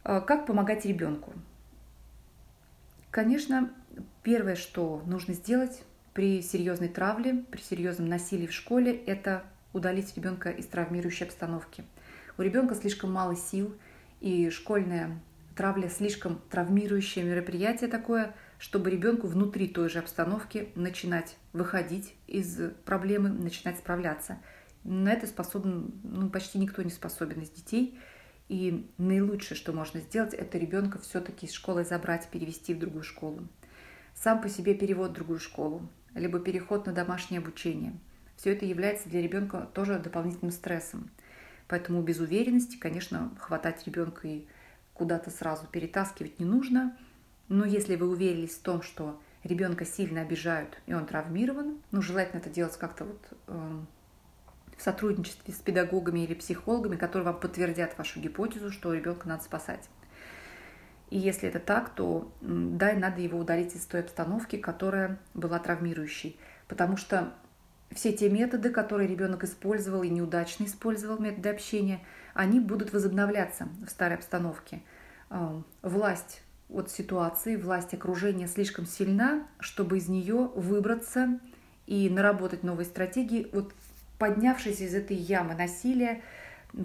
Э, 0.04 0.20
как 0.20 0.46
помогать 0.46 0.84
ребенку? 0.84 1.32
Конечно, 3.10 3.70
первое, 4.22 4.56
что 4.56 5.02
нужно 5.06 5.34
сделать 5.34 5.82
при 6.12 6.42
серьезной 6.42 6.88
травле, 6.88 7.44
при 7.50 7.60
серьезном 7.60 8.08
насилии 8.08 8.46
в 8.46 8.52
школе, 8.52 8.94
это 8.94 9.44
удалить 9.72 10.14
ребенка 10.16 10.50
из 10.50 10.66
травмирующей 10.66 11.26
обстановки. 11.26 11.84
У 12.36 12.42
ребенка 12.42 12.74
слишком 12.74 13.12
мало 13.12 13.36
сил, 13.36 13.74
и 14.20 14.50
школьная 14.50 15.20
травля 15.56 15.88
слишком 15.88 16.40
травмирующее 16.50 17.24
мероприятие 17.24 17.90
такое, 17.90 18.34
чтобы 18.58 18.90
ребенку 18.90 19.26
внутри 19.26 19.68
той 19.68 19.88
же 19.88 19.98
обстановки 19.98 20.68
начинать 20.74 21.36
выходить 21.52 22.14
из 22.26 22.58
проблемы, 22.84 23.28
начинать 23.28 23.78
справляться. 23.78 24.38
На 24.84 25.12
это 25.12 25.26
способен, 25.26 25.92
ну, 26.02 26.28
почти 26.28 26.58
никто 26.58 26.82
не 26.82 26.90
способен 26.90 27.40
из 27.40 27.50
детей. 27.50 27.98
И 28.48 28.90
наилучшее, 28.98 29.56
что 29.56 29.72
можно 29.72 30.00
сделать, 30.00 30.34
это 30.34 30.58
ребенка 30.58 30.98
все-таки 30.98 31.46
из 31.46 31.52
школы 31.52 31.84
забрать, 31.84 32.28
перевести 32.28 32.74
в 32.74 32.78
другую 32.78 33.02
школу. 33.02 33.46
Сам 34.14 34.42
по 34.42 34.48
себе 34.48 34.74
перевод 34.74 35.10
в 35.10 35.14
другую 35.14 35.38
школу, 35.38 35.88
либо 36.14 36.38
переход 36.38 36.86
на 36.86 36.92
домашнее 36.92 37.38
обучение– 37.38 37.94
все 38.42 38.54
это 38.54 38.64
является 38.64 39.08
для 39.08 39.22
ребенка 39.22 39.68
тоже 39.72 40.00
дополнительным 40.00 40.50
стрессом. 40.50 41.10
Поэтому 41.68 42.02
без 42.02 42.18
уверенности, 42.18 42.76
конечно, 42.76 43.30
хватать 43.38 43.86
ребенка 43.86 44.26
и 44.26 44.46
куда-то 44.94 45.30
сразу 45.30 45.66
перетаскивать 45.66 46.40
не 46.40 46.44
нужно. 46.44 46.96
Но 47.48 47.64
если 47.64 47.94
вы 47.94 48.08
уверились 48.08 48.56
в 48.56 48.62
том, 48.62 48.82
что 48.82 49.20
ребенка 49.44 49.84
сильно 49.84 50.22
обижают 50.22 50.76
и 50.86 50.94
он 50.94 51.06
травмирован, 51.06 51.78
ну, 51.92 52.02
желательно 52.02 52.40
это 52.40 52.50
делать 52.50 52.76
как-то 52.76 53.04
вот 53.04 53.32
э, 53.46 53.80
в 54.82 54.84
сотрудничестве 54.84 55.54
с 55.54 55.58
педагогами 55.58 56.20
или 56.20 56.34
психологами, 56.34 56.96
которые 56.96 57.26
вам 57.26 57.38
подтвердят 57.38 57.96
вашу 57.96 58.18
гипотезу, 58.18 58.72
что 58.72 58.92
ребенка 58.92 59.28
надо 59.28 59.44
спасать. 59.44 59.88
И 61.08 61.18
если 61.18 61.48
это 61.48 61.60
так, 61.60 61.90
то 61.90 62.32
да, 62.40 62.92
надо 62.94 63.20
его 63.20 63.38
удалить 63.38 63.76
из 63.76 63.86
той 63.86 64.00
обстановки, 64.00 64.56
которая 64.56 65.20
была 65.34 65.60
травмирующей. 65.60 66.36
Потому 66.66 66.96
что 66.96 67.32
все 67.92 68.12
те 68.12 68.28
методы, 68.28 68.70
которые 68.70 69.08
ребенок 69.08 69.44
использовал 69.44 70.02
и 70.02 70.08
неудачно 70.08 70.64
использовал, 70.64 71.16
методы 71.18 71.50
общения, 71.50 72.00
они 72.34 72.58
будут 72.58 72.92
возобновляться 72.92 73.68
в 73.86 73.88
старой 73.88 74.16
обстановке. 74.16 74.82
А, 75.30 75.62
власть 75.82 76.42
от 76.68 76.90
ситуации, 76.90 77.54
власть 77.54 77.94
окружения 77.94 78.48
слишком 78.48 78.86
сильна, 78.86 79.46
чтобы 79.60 79.98
из 79.98 80.08
нее 80.08 80.50
выбраться 80.56 81.38
и 81.86 82.08
наработать 82.10 82.64
новые 82.64 82.86
стратегии. 82.86 83.48
Вот 83.52 83.74
поднявшись 84.22 84.80
из 84.80 84.94
этой 84.94 85.16
ямы 85.16 85.56
насилия, 85.56 86.22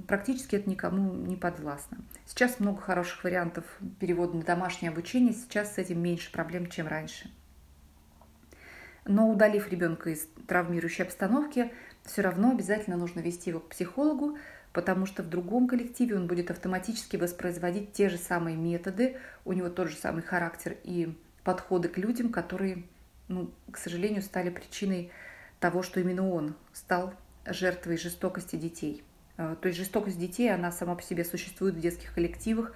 практически 0.08 0.56
это 0.56 0.68
никому 0.68 1.14
не 1.14 1.36
подвластно. 1.36 2.00
Сейчас 2.26 2.60
много 2.60 2.82
хороших 2.82 3.24
вариантов 3.24 3.64
перевода 4.00 4.36
на 4.36 4.42
домашнее 4.42 4.90
обучение, 4.90 5.34
сейчас 5.34 5.76
с 5.76 5.78
этим 5.78 6.02
меньше 6.02 6.32
проблем, 6.32 6.68
чем 6.68 6.88
раньше. 6.88 7.30
Но 9.06 9.30
удалив 9.30 9.72
ребенка 9.72 10.10
из 10.10 10.28
травмирующей 10.48 11.04
обстановки, 11.04 11.72
все 12.06 12.24
равно 12.24 12.54
обязательно 12.54 12.98
нужно 12.98 13.20
вести 13.20 13.52
его 13.52 13.60
к 13.60 13.70
психологу, 13.70 14.40
потому 14.74 15.06
что 15.06 15.22
в 15.22 15.30
другом 15.30 15.68
коллективе 15.68 16.16
он 16.16 16.26
будет 16.26 16.50
автоматически 16.50 17.18
воспроизводить 17.18 17.94
те 17.94 18.10
же 18.10 18.18
самые 18.18 18.58
методы, 18.58 19.18
у 19.46 19.54
него 19.54 19.70
тот 19.70 19.90
же 19.90 19.96
самый 19.96 20.24
характер 20.24 20.76
и 20.84 21.16
подходы 21.44 21.88
к 21.88 22.00
людям, 22.00 22.30
которые, 22.30 22.86
ну, 23.28 23.52
к 23.72 23.78
сожалению, 23.78 24.24
стали 24.24 24.50
причиной 24.50 25.12
того, 25.60 25.84
что 25.84 26.00
именно 26.00 26.28
он 26.28 26.56
стал 26.74 27.14
жертвой 27.54 27.98
жестокости 27.98 28.56
детей. 28.56 29.04
А, 29.38 29.56
то 29.56 29.68
есть 29.68 29.80
жестокость 29.80 30.18
детей, 30.20 30.54
она 30.54 30.72
сама 30.72 30.96
по 30.96 31.02
себе 31.02 31.24
существует 31.24 31.76
в 31.76 31.80
детских 31.80 32.14
коллективах, 32.14 32.74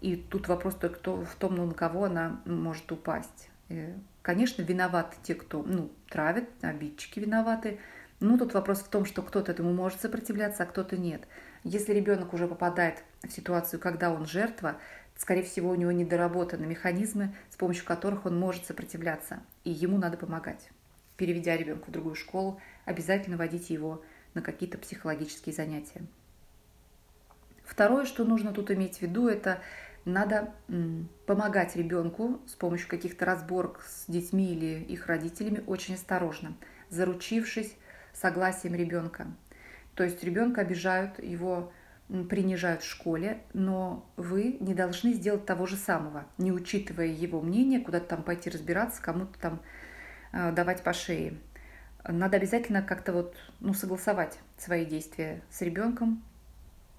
и 0.00 0.16
тут 0.16 0.48
вопрос 0.48 0.74
только 0.74 1.24
в 1.24 1.34
том, 1.36 1.56
ну, 1.56 1.66
на 1.66 1.74
кого 1.74 2.04
она 2.04 2.40
может 2.44 2.90
упасть. 2.92 3.50
Э, 3.68 3.94
конечно, 4.22 4.62
виноваты 4.62 5.16
те, 5.22 5.34
кто 5.34 5.62
ну, 5.62 5.90
травит, 6.08 6.48
обидчики 6.62 7.20
виноваты. 7.20 7.78
Ну, 8.20 8.38
тут 8.38 8.54
вопрос 8.54 8.80
в 8.80 8.88
том, 8.88 9.04
что 9.04 9.22
кто-то 9.22 9.52
этому 9.52 9.72
может 9.72 10.00
сопротивляться, 10.00 10.62
а 10.62 10.66
кто-то 10.66 10.96
нет. 10.96 11.22
Если 11.64 11.92
ребенок 11.92 12.32
уже 12.32 12.46
попадает 12.46 13.02
в 13.22 13.30
ситуацию, 13.30 13.80
когда 13.80 14.10
он 14.10 14.26
жертва, 14.26 14.76
скорее 15.16 15.42
всего, 15.42 15.70
у 15.70 15.74
него 15.74 15.92
недоработаны 15.92 16.66
механизмы, 16.66 17.34
с 17.50 17.56
помощью 17.56 17.84
которых 17.84 18.26
он 18.26 18.38
может 18.38 18.64
сопротивляться, 18.66 19.40
и 19.64 19.70
ему 19.70 19.98
надо 19.98 20.16
помогать. 20.16 20.70
Переведя 21.16 21.56
ребенка 21.56 21.88
в 21.88 21.90
другую 21.90 22.14
школу, 22.14 22.60
обязательно 22.88 23.36
водите 23.36 23.74
его 23.74 24.02
на 24.34 24.42
какие-то 24.42 24.78
психологические 24.78 25.54
занятия. 25.54 26.02
Второе, 27.64 28.06
что 28.06 28.24
нужно 28.24 28.52
тут 28.52 28.70
иметь 28.70 28.98
в 28.98 29.02
виду, 29.02 29.28
это 29.28 29.60
надо 30.04 30.54
помогать 31.26 31.76
ребенку 31.76 32.40
с 32.46 32.54
помощью 32.54 32.88
каких-то 32.88 33.26
разборок 33.26 33.84
с 33.86 34.06
детьми 34.08 34.52
или 34.54 34.82
их 34.82 35.06
родителями 35.06 35.62
очень 35.66 35.94
осторожно, 35.94 36.56
заручившись 36.88 37.76
согласием 38.14 38.74
ребенка. 38.74 39.26
То 39.94 40.04
есть 40.04 40.24
ребенка 40.24 40.62
обижают, 40.62 41.22
его 41.22 41.72
принижают 42.30 42.82
в 42.82 42.88
школе, 42.88 43.42
но 43.52 44.10
вы 44.16 44.56
не 44.60 44.72
должны 44.72 45.12
сделать 45.12 45.44
того 45.44 45.66
же 45.66 45.76
самого, 45.76 46.24
не 46.38 46.52
учитывая 46.52 47.08
его 47.08 47.42
мнение, 47.42 47.80
куда-то 47.80 48.06
там 48.06 48.22
пойти 48.22 48.48
разбираться, 48.48 49.02
кому-то 49.02 49.38
там 49.38 49.60
э, 50.32 50.52
давать 50.52 50.82
по 50.82 50.94
шее. 50.94 51.34
Надо 52.08 52.38
обязательно 52.38 52.82
как-то 52.82 53.12
вот, 53.12 53.36
ну, 53.60 53.74
согласовать 53.74 54.38
свои 54.56 54.84
действия 54.84 55.42
с 55.50 55.60
ребенком, 55.60 56.22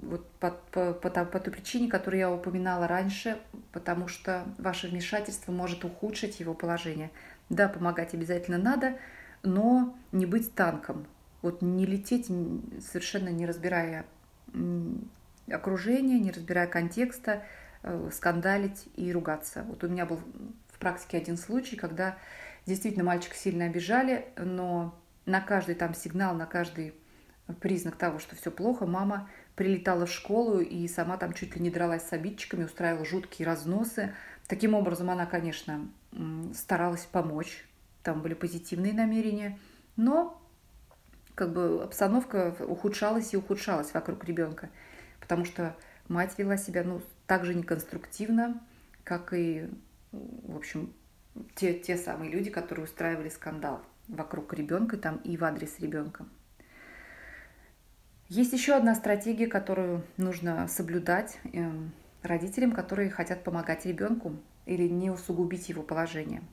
вот 0.01 0.29
по, 0.39 0.51
по, 0.71 0.93
по, 0.93 1.09
по 1.09 1.39
той 1.39 1.53
причине, 1.53 1.89
которую 1.89 2.19
я 2.19 2.31
упоминала 2.31 2.87
раньше, 2.87 3.37
потому 3.71 4.07
что 4.07 4.45
ваше 4.57 4.87
вмешательство 4.87 5.51
может 5.51 5.83
ухудшить 5.83 6.39
его 6.39 6.53
положение. 6.53 7.11
Да, 7.49 7.67
помогать 7.67 8.13
обязательно 8.13 8.57
надо, 8.57 8.97
но 9.43 9.97
не 10.11 10.25
быть 10.25 10.53
танком. 10.53 11.05
Вот 11.41 11.61
не 11.61 11.85
лететь, 11.85 12.27
совершенно 12.27 13.29
не 13.29 13.45
разбирая 13.45 14.05
окружения, 15.51 16.19
не 16.19 16.31
разбирая 16.31 16.67
контекста, 16.67 17.43
э, 17.83 18.09
скандалить 18.13 18.87
и 18.95 19.11
ругаться. 19.11 19.63
Вот 19.67 19.83
у 19.83 19.87
меня 19.87 20.05
был 20.05 20.19
в 20.67 20.79
практике 20.79 21.17
один 21.17 21.37
случай, 21.37 21.75
когда 21.75 22.17
действительно 22.65 23.03
мальчика 23.03 23.35
сильно 23.35 23.65
обижали, 23.65 24.27
но 24.37 24.97
на 25.25 25.41
каждый 25.41 25.75
там 25.75 25.93
сигнал, 25.93 26.35
на 26.35 26.45
каждый 26.45 26.93
признак 27.61 27.95
того, 27.95 28.19
что 28.19 28.35
все 28.35 28.51
плохо, 28.51 28.85
мама 28.85 29.29
прилетала 29.55 30.05
в 30.05 30.11
школу 30.11 30.59
и 30.59 30.87
сама 30.87 31.17
там 31.17 31.33
чуть 31.33 31.55
ли 31.55 31.61
не 31.61 31.69
дралась 31.69 32.03
с 32.07 32.13
обидчиками, 32.13 32.63
устраивала 32.63 33.05
жуткие 33.05 33.45
разносы. 33.45 34.13
Таким 34.47 34.73
образом, 34.73 35.09
она, 35.09 35.25
конечно, 35.25 35.87
старалась 36.53 37.05
помочь, 37.05 37.65
там 38.03 38.21
были 38.21 38.33
позитивные 38.33 38.93
намерения, 38.93 39.59
но 39.95 40.41
как 41.35 41.53
бы 41.53 41.83
обстановка 41.83 42.55
ухудшалась 42.67 43.33
и 43.33 43.37
ухудшалась 43.37 43.93
вокруг 43.93 44.23
ребенка, 44.25 44.69
потому 45.19 45.45
что 45.45 45.75
мать 46.07 46.37
вела 46.37 46.57
себя 46.57 46.83
ну, 46.83 47.01
так 47.27 47.45
же 47.45 47.53
неконструктивно, 47.53 48.61
как 49.03 49.33
и, 49.33 49.69
в 50.11 50.55
общем, 50.55 50.93
те, 51.55 51.73
те 51.73 51.97
самые 51.97 52.31
люди, 52.31 52.49
которые 52.49 52.85
устраивали 52.85 53.29
скандал 53.29 53.81
вокруг 54.07 54.53
ребенка 54.53 54.97
там 54.97 55.17
и 55.17 55.37
в 55.37 55.43
адрес 55.43 55.79
ребенка. 55.79 56.25
Есть 58.27 58.53
еще 58.53 58.73
одна 58.73 58.93
стратегия, 58.95 59.47
которую 59.47 60.03
нужно 60.17 60.67
соблюдать 60.67 61.39
эм, 61.53 61.91
родителям, 62.21 62.71
которые 62.71 63.09
хотят 63.09 63.43
помогать 63.43 63.85
ребенку 63.85 64.35
или 64.65 64.87
не 64.87 65.09
усугубить 65.09 65.69
его 65.69 65.81
положение. 65.81 66.43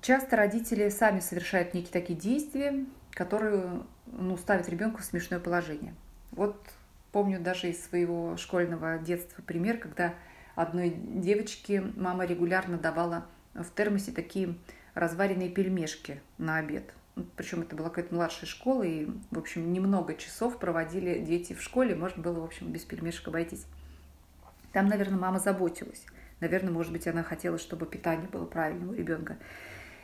Часто 0.00 0.36
родители 0.36 0.88
сами 0.88 1.20
совершают 1.20 1.72
некие 1.74 1.92
такие 1.92 2.18
действия, 2.18 2.84
которые 3.12 3.82
ну, 4.06 4.36
ставят 4.36 4.68
ребенка 4.68 5.02
в 5.02 5.04
смешное 5.04 5.38
положение. 5.38 5.94
Вот 6.32 6.60
помню 7.12 7.40
даже 7.40 7.70
из 7.70 7.84
своего 7.84 8.36
школьного 8.36 8.98
детства 8.98 9.42
пример, 9.42 9.78
когда 9.78 10.14
одной 10.54 10.90
девочке 10.90 11.80
мама 11.80 12.24
регулярно 12.24 12.76
давала 12.76 13.26
в 13.62 13.74
термосе 13.74 14.12
такие 14.12 14.54
разваренные 14.94 15.48
пельмешки 15.48 16.20
на 16.38 16.56
обед. 16.56 16.92
Причем 17.36 17.62
это 17.62 17.74
была 17.76 17.88
какая-то 17.88 18.14
младшая 18.14 18.46
школа, 18.46 18.82
и, 18.82 19.08
в 19.30 19.38
общем, 19.38 19.72
немного 19.72 20.14
часов 20.14 20.58
проводили 20.58 21.18
дети 21.18 21.54
в 21.54 21.62
школе, 21.62 21.94
можно 21.94 22.22
было, 22.22 22.40
в 22.40 22.44
общем, 22.44 22.70
без 22.70 22.82
пельмешек 22.82 23.28
обойтись. 23.28 23.66
Там, 24.72 24.88
наверное, 24.88 25.18
мама 25.18 25.38
заботилась. 25.38 26.04
Наверное, 26.40 26.72
может 26.72 26.92
быть, 26.92 27.06
она 27.06 27.22
хотела, 27.22 27.56
чтобы 27.56 27.86
питание 27.86 28.28
было 28.28 28.44
правильным 28.44 28.90
у 28.90 28.92
ребенка. 28.92 29.38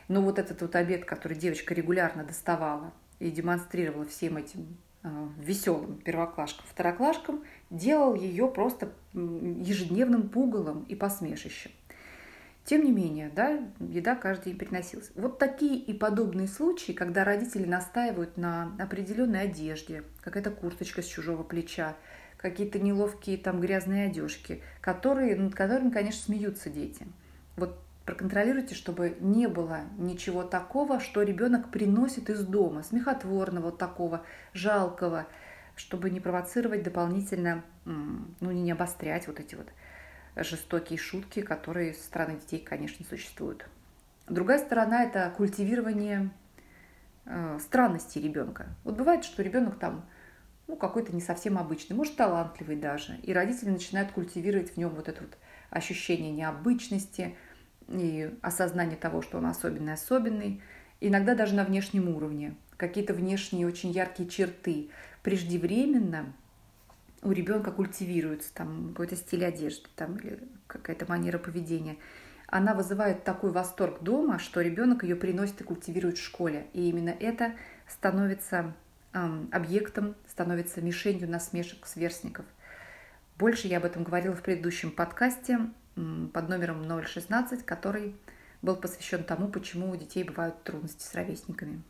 Но 0.07 0.21
вот 0.21 0.39
этот 0.39 0.61
вот 0.61 0.75
обед, 0.75 1.05
который 1.05 1.37
девочка 1.37 1.75
регулярно 1.75 2.23
доставала 2.23 2.91
и 3.19 3.29
демонстрировала 3.29 4.05
всем 4.05 4.37
этим 4.37 4.77
э, 5.03 5.27
веселым 5.37 5.97
первоклашкам, 5.97 6.65
второклашкам, 6.67 7.43
делал 7.69 8.15
ее 8.15 8.47
просто 8.47 8.91
ежедневным 9.13 10.29
пугалом 10.29 10.83
и 10.89 10.95
посмешищем. 10.95 11.71
Тем 12.65 12.85
не 12.85 12.91
менее, 12.91 13.29
да, 13.35 13.59
еда 13.79 14.15
каждый 14.15 14.45
день 14.51 14.57
приносилась. 14.57 15.11
Вот 15.15 15.37
такие 15.37 15.77
и 15.77 15.93
подобные 15.93 16.47
случаи, 16.47 16.93
когда 16.93 17.25
родители 17.25 17.65
настаивают 17.65 18.37
на 18.37 18.73
определенной 18.79 19.41
одежде, 19.41 20.03
какая-то 20.21 20.49
курточка 20.51 21.01
с 21.01 21.05
чужого 21.05 21.43
плеча, 21.43 21.95
какие-то 22.37 22.79
неловкие 22.79 23.37
там 23.37 23.59
грязные 23.59 24.07
одежки, 24.07 24.61
которые, 24.79 25.35
над 25.35 25.55
которыми, 25.55 25.89
конечно, 25.89 26.23
смеются 26.23 26.69
дети. 26.69 27.05
Вот 27.57 27.77
проконтролируйте, 28.05 28.75
чтобы 28.75 29.17
не 29.19 29.47
было 29.47 29.81
ничего 29.97 30.43
такого, 30.43 31.01
что 31.01 31.21
ребенок 31.21 31.69
приносит 31.69 32.29
из 32.29 32.45
дома, 32.45 32.83
смехотворного 32.83 33.71
такого, 33.73 34.25
жалкого, 34.53 35.27
чтобы 35.75 36.09
не 36.09 36.19
провоцировать 36.19 36.83
дополнительно, 36.83 37.63
ну, 37.85 38.51
не 38.51 38.71
обострять 38.71 39.27
вот 39.27 39.39
эти 39.39 39.55
вот 39.55 39.67
жестокие 40.35 40.97
шутки, 40.97 41.41
которые 41.41 41.93
со 41.93 42.03
стороны 42.03 42.39
детей, 42.39 42.59
конечно, 42.59 43.05
существуют. 43.05 43.67
Другая 44.27 44.59
сторона– 44.59 45.03
это 45.05 45.31
культивирование 45.35 46.31
э, 47.25 47.59
странностей 47.59 48.21
ребенка. 48.21 48.67
Вот 48.83 48.95
бывает, 48.95 49.25
что 49.25 49.43
ребенок 49.43 49.77
там 49.79 50.05
ну, 50.67 50.75
какой-то 50.75 51.13
не 51.13 51.21
совсем 51.21 51.57
обычный, 51.57 51.95
может, 51.95 52.15
талантливый 52.15 52.77
даже. 52.77 53.17
И 53.23 53.33
родители 53.33 53.69
начинают 53.69 54.11
культивировать 54.11 54.73
в 54.73 54.77
нем 54.77 54.89
вот 54.91 55.09
это 55.09 55.21
вот 55.21 55.37
ощущение 55.69 56.31
необычности 56.31 57.35
и 57.87 58.33
осознание 58.41 58.97
того, 58.97 59.21
что 59.21 59.37
он 59.37 59.45
особенный-особенный. 59.45 60.61
Иногда 61.01 61.35
даже 61.35 61.53
на 61.53 61.65
внешнем 61.65 62.07
уровне. 62.07 62.55
Какие-то 62.77 63.13
внешние 63.13 63.67
очень 63.67 63.91
яркие 63.91 64.29
черты 64.29 64.89
преждевременно 65.21 66.33
у 67.23 67.31
ребенка 67.31 67.71
культивируется 67.71 68.53
там 68.53 68.89
какой-то 68.89 69.15
стиль 69.15 69.45
одежды 69.45 69.87
там, 69.95 70.17
или 70.17 70.39
какая-то 70.67 71.05
манера 71.07 71.37
поведения, 71.37 71.97
она 72.47 72.73
вызывает 72.73 73.23
такой 73.23 73.51
восторг 73.51 74.03
дома, 74.03 74.37
что 74.37 74.61
ребенок 74.61 75.03
ее 75.03 75.15
приносит 75.15 75.61
и 75.61 75.63
культивирует 75.63 76.17
в 76.17 76.23
школе. 76.23 76.67
И 76.73 76.89
именно 76.89 77.09
это 77.09 77.53
становится 77.87 78.73
эм, 79.13 79.49
объектом, 79.51 80.15
становится 80.27 80.81
мишенью 80.81 81.29
насмешек 81.29 81.87
сверстников. 81.87 82.45
Больше 83.37 83.67
я 83.67 83.77
об 83.77 83.85
этом 83.85 84.03
говорила 84.03 84.35
в 84.35 84.43
предыдущем 84.43 84.91
подкасте 84.91 85.59
под 85.95 86.49
номером 86.49 86.87
016, 87.03 87.65
который 87.65 88.15
был 88.61 88.75
посвящен 88.75 89.23
тому, 89.23 89.47
почему 89.47 89.89
у 89.89 89.95
детей 89.95 90.23
бывают 90.23 90.63
трудности 90.63 91.03
с 91.03 91.15
ровесниками. 91.15 91.81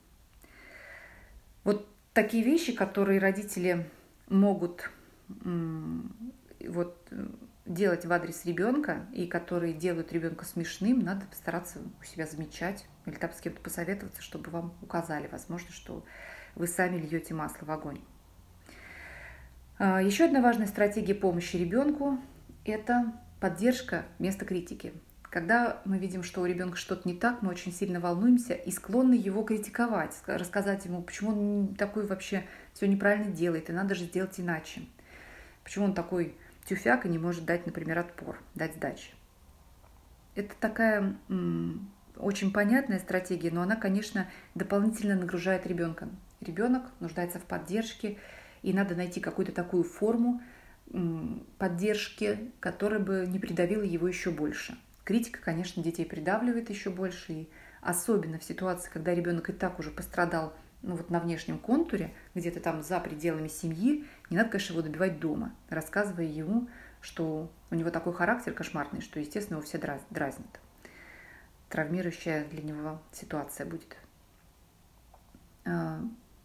Вот 1.63 1.87
такие 2.13 2.43
вещи, 2.43 2.73
которые 2.73 3.19
родители 3.19 3.89
могут 4.27 4.89
вот 5.29 7.07
э, 7.11 7.27
делать 7.65 8.05
в 8.05 8.11
адрес 8.11 8.45
ребенка 8.45 9.05
и 9.13 9.27
которые 9.27 9.73
делают 9.73 10.11
ребенка 10.11 10.45
смешным, 10.45 10.99
надо 10.99 11.25
постараться 11.25 11.79
у 11.99 12.03
себя 12.03 12.25
замечать 12.25 12.85
или 13.05 13.15
там 13.15 13.31
с 13.31 13.41
кем-то 13.41 13.61
посоветоваться, 13.61 14.21
чтобы 14.21 14.49
вам 14.49 14.73
указали, 14.81 15.27
возможно, 15.31 15.71
что 15.71 16.05
вы 16.55 16.67
сами 16.67 16.97
льете 16.97 17.33
масло 17.33 17.65
в 17.65 17.71
огонь. 17.71 17.99
А, 19.79 20.01
еще 20.01 20.25
одна 20.25 20.41
важная 20.41 20.67
стратегия 20.67 21.15
помощи 21.15 21.55
ребенку– 21.55 22.19
это 22.65 23.13
поддержка 23.39 24.05
вместо 24.19 24.45
критики. 24.45 24.93
Когда 25.23 25.81
мы 25.85 25.97
видим, 25.97 26.21
что 26.21 26.41
у 26.41 26.45
ребенка 26.45 26.77
что-то 26.77 27.07
не 27.07 27.15
так, 27.15 27.41
мы 27.41 27.49
очень 27.49 27.73
сильно 27.73 27.99
волнуемся 27.99 28.53
и 28.53 28.71
склонны 28.71 29.15
его 29.15 29.41
критиковать, 29.41 30.15
рассказать 30.27 30.85
ему, 30.85 31.01
почему 31.01 31.31
он 31.31 31.75
такой 31.75 32.05
вообще 32.05 32.45
все 32.73 32.87
неправильно 32.87 33.31
делает, 33.31 33.69
и 33.69 33.73
надо 33.73 33.95
же 33.95 34.03
сделать 34.03 34.39
иначе. 34.39 34.83
Почему 35.63 35.85
он 35.85 35.93
такой 35.93 36.35
тюфяк 36.65 37.05
и 37.05 37.09
не 37.09 37.17
может 37.17 37.45
дать, 37.45 37.65
например, 37.65 37.99
отпор, 37.99 38.39
дать 38.55 38.75
сдачи. 38.75 39.11
Это 40.35 40.55
такая 40.59 41.15
м, 41.29 41.91
очень 42.17 42.51
понятная 42.51 42.99
стратегия, 42.99 43.51
но 43.51 43.61
она, 43.61 43.75
конечно, 43.75 44.27
дополнительно 44.55 45.15
нагружает 45.15 45.67
ребенка. 45.67 46.09
Ребенок 46.41 46.83
нуждается 46.99 47.39
в 47.39 47.43
поддержке, 47.43 48.17
и 48.61 48.73
надо 48.73 48.95
найти 48.95 49.19
какую-то 49.19 49.51
такую 49.51 49.83
форму 49.83 50.41
м, 50.91 51.45
поддержки, 51.57 52.51
которая 52.59 52.99
бы 52.99 53.25
не 53.27 53.39
придавила 53.39 53.83
его 53.83 54.07
еще 54.07 54.31
больше. 54.31 54.77
Критика, 55.03 55.39
конечно, 55.41 55.83
детей 55.83 56.05
придавливает 56.05 56.69
еще 56.69 56.89
больше, 56.89 57.33
и 57.33 57.49
особенно 57.81 58.39
в 58.39 58.43
ситуации, 58.43 58.89
когда 58.91 59.13
ребенок 59.13 59.49
и 59.49 59.53
так 59.53 59.79
уже 59.79 59.91
пострадал 59.91 60.53
ну, 60.83 60.97
вот 60.97 61.09
на 61.09 61.19
внешнем 61.19 61.57
контуре, 61.57 62.13
где-то 62.35 62.59
там 62.59 62.83
за 62.83 62.99
пределами 62.99 63.47
семьи, 63.47 64.05
не 64.29 64.37
надо, 64.37 64.49
конечно, 64.49 64.73
его 64.73 64.83
добивать 64.83 65.19
дома, 65.19 65.55
рассказывая 65.69 66.25
ему, 66.25 66.67
что 67.01 67.49
у 67.71 67.75
него 67.75 67.89
такой 67.89 68.13
характер 68.13 68.53
кошмарный, 68.53 69.01
что, 69.01 69.19
естественно, 69.19 69.57
его 69.57 69.65
все 69.65 69.77
дразнят. 69.77 70.59
Травмирующая 71.69 72.45
для 72.45 72.61
него 72.61 73.01
ситуация 73.13 73.65
будет. 73.65 73.97
А, 75.65 76.01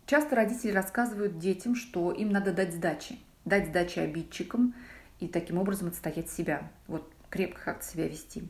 часто 0.07 0.37
родители 0.37 0.71
рассказывают 0.71 1.39
детям, 1.39 1.75
что 1.75 2.13
им 2.13 2.31
надо 2.31 2.53
дать 2.53 2.73
сдачи, 2.73 3.19
дать 3.45 3.69
сдачи 3.69 3.99
обидчикам 3.99 4.75
и 5.19 5.27
таким 5.27 5.59
образом 5.59 5.89
отстоять 5.89 6.31
себя, 6.31 6.71
вот 6.87 7.13
крепко 7.29 7.61
как-то 7.65 7.85
себя 7.85 8.09
вести. 8.09 8.49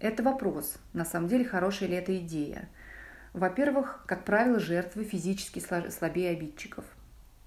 Это 0.00 0.24
вопрос, 0.24 0.76
на 0.92 1.04
самом 1.04 1.28
деле, 1.28 1.44
хорошая 1.44 1.88
ли 1.88 1.94
эта 1.94 2.18
идея– 2.18 2.68
во-первых, 3.34 4.04
как 4.06 4.24
правило, 4.24 4.60
жертвы 4.60 5.04
физически 5.04 5.58
слабее 5.58 6.30
обидчиков. 6.30 6.84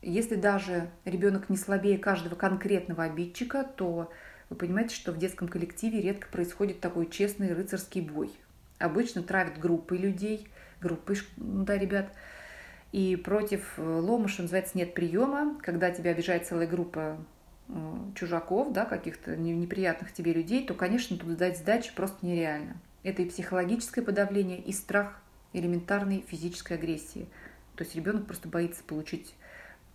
Если 0.01 0.35
даже 0.35 0.89
ребенок 1.05 1.49
не 1.49 1.57
слабее 1.57 1.97
каждого 1.97 2.35
конкретного 2.35 3.05
обидчика, 3.05 3.63
то 3.63 4.11
вы 4.49 4.55
понимаете, 4.57 4.93
что 4.93 5.13
в 5.13 5.17
детском 5.17 5.47
коллективе 5.47 6.01
редко 6.01 6.27
происходит 6.27 6.81
такой 6.81 7.09
честный 7.09 7.53
рыцарский 7.53 8.01
бой. 8.01 8.31
Обычно 8.79 9.23
травят 9.23 9.59
группы 9.59 9.97
людей, 9.97 10.49
группы 10.81 11.15
да, 11.37 11.77
ребят, 11.77 12.11
и 12.91 13.15
против 13.15 13.73
лома, 13.77 14.27
что 14.27 14.43
называется, 14.43 14.77
нет 14.77 14.93
приема, 14.93 15.57
когда 15.61 15.89
тебя 15.91 16.11
обижает 16.11 16.45
целая 16.45 16.67
группа 16.67 17.17
э, 17.69 17.73
чужаков, 18.15 18.71
да, 18.71 18.85
каких-то 18.85 19.35
неприятных 19.35 20.13
тебе 20.13 20.33
людей, 20.33 20.65
то, 20.65 20.73
конечно, 20.73 21.17
тут 21.17 21.37
дать 21.37 21.57
сдачи 21.57 21.93
просто 21.95 22.25
нереально. 22.25 22.77
Это 23.03 23.21
и 23.21 23.29
психологическое 23.29 24.01
подавление, 24.01 24.59
и 24.59 24.71
страх 24.71 25.21
элементарной 25.53 26.23
физической 26.27 26.73
агрессии. 26.73 27.27
То 27.75 27.83
есть 27.83 27.95
ребенок 27.95 28.25
просто 28.25 28.47
боится 28.47 28.83
получить 28.83 29.35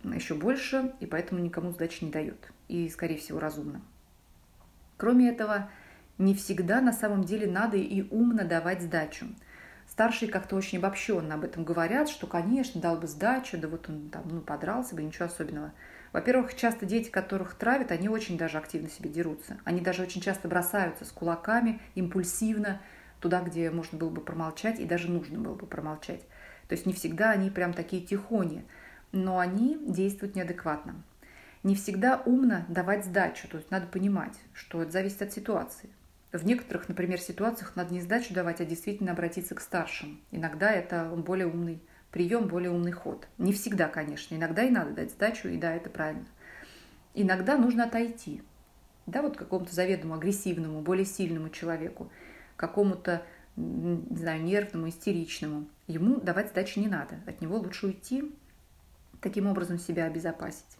еще 0.03 0.35
больше, 0.35 0.93
и 0.99 1.05
поэтому 1.05 1.41
никому 1.41 1.71
сдачи 1.71 2.03
не 2.03 2.11
дает. 2.11 2.51
И, 2.67 2.89
скорее 2.89 3.17
всего, 3.17 3.39
разумно. 3.39 3.81
Кроме 4.97 5.29
этого, 5.29 5.69
не 6.17 6.35
всегда 6.35 6.81
на 6.81 6.93
самом 6.93 7.23
деле 7.23 7.47
надо 7.47 7.77
и 7.77 8.07
умно 8.09 8.45
давать 8.45 8.81
сдачу. 8.81 9.27
Старшие 9.87 10.31
как-то 10.31 10.55
очень 10.55 10.77
обобщенно 10.77 11.35
об 11.35 11.43
этом 11.43 11.63
говорят, 11.63 12.09
что, 12.09 12.25
конечно, 12.25 12.81
дал 12.81 12.97
бы 12.97 13.07
сдачу, 13.07 13.57
да 13.57 13.67
вот 13.67 13.89
он 13.89 14.09
там, 14.09 14.23
ну, 14.29 14.41
подрался 14.41 14.95
бы, 14.95 15.03
ничего 15.03 15.25
особенного. 15.25 15.73
Во-первых, 16.13 16.55
часто 16.55 16.85
дети, 16.85 17.09
которых 17.09 17.55
травят, 17.55 17.91
они 17.91 18.07
очень 18.07 18.37
даже 18.37 18.57
активно 18.57 18.89
себе 18.89 19.09
дерутся. 19.09 19.57
Они 19.65 19.81
даже 19.81 20.03
очень 20.03 20.21
часто 20.21 20.47
бросаются 20.47 21.05
с 21.05 21.11
кулаками, 21.11 21.81
импульсивно, 21.95 22.81
туда, 23.23 23.41
где 23.41 23.71
можно 23.71 23.97
было 23.97 24.09
бы 24.09 24.19
промолчать, 24.19 24.79
и 24.81 24.85
даже 24.85 25.09
нужно 25.09 25.39
было 25.39 25.55
бы 25.55 25.65
промолчать. 25.65 26.21
То 26.67 26.75
есть 26.75 26.85
не 26.85 26.93
всегда 26.93 27.31
они 27.31 27.49
прям 27.49 27.73
такие 27.73 28.05
тихони, 28.05 28.65
но 29.13 29.39
они 29.39 29.79
действуют 29.87 30.35
неадекватно. 30.35 31.01
Не 31.63 31.75
всегда 31.75 32.21
умно 32.25 32.65
давать 32.67 33.05
сдачу, 33.05 33.47
то 33.47 33.57
есть 33.57 33.71
надо 33.71 33.87
понимать, 33.87 34.37
что 34.53 34.81
это 34.81 34.91
зависит 34.91 35.21
от 35.21 35.31
ситуации. 35.31 35.89
В 36.33 36.45
некоторых, 36.45 36.89
например, 36.89 37.21
ситуациях 37.21 37.77
надо 37.77 37.93
не 37.93 38.01
сдачу 38.01 38.33
давать, 38.33 38.59
а 38.59 38.65
действительно 38.65 39.13
обратиться 39.13 39.55
к 39.55 39.61
старшим. 39.61 40.19
Иногда 40.31 40.69
это 40.71 41.05
более 41.15 41.47
умный 41.47 41.79
прием, 42.11 42.47
более 42.47 42.71
умный 42.71 42.91
ход. 42.91 43.27
Не 43.37 43.53
всегда, 43.53 43.87
конечно. 43.87 44.35
Иногда 44.35 44.63
и 44.63 44.69
надо 44.69 44.91
дать 44.91 45.11
сдачу, 45.11 45.47
и 45.47 45.57
да, 45.57 45.73
это 45.73 45.89
правильно. 45.89 46.25
Иногда 47.13 47.57
нужно 47.57 47.85
отойти. 47.85 48.41
Да, 49.05 49.21
вот 49.21 49.37
какому-то 49.37 49.73
заведомо 49.73 50.15
агрессивному, 50.15 50.81
более 50.81 51.05
сильному 51.05 51.49
человеку, 51.49 52.11
какому-то, 52.55 53.23
не 53.55 54.17
знаю, 54.17 54.43
нервному, 54.43 54.89
истеричному. 54.89 55.67
Ему 55.87 56.19
давать 56.19 56.49
сдачи 56.49 56.79
не 56.79 56.87
надо. 56.87 57.15
От 57.25 57.41
него 57.41 57.57
лучше 57.57 57.87
уйти, 57.87 58.31
таким 59.21 59.47
образом 59.47 59.79
себя 59.79 60.05
обезопасить. 60.05 60.77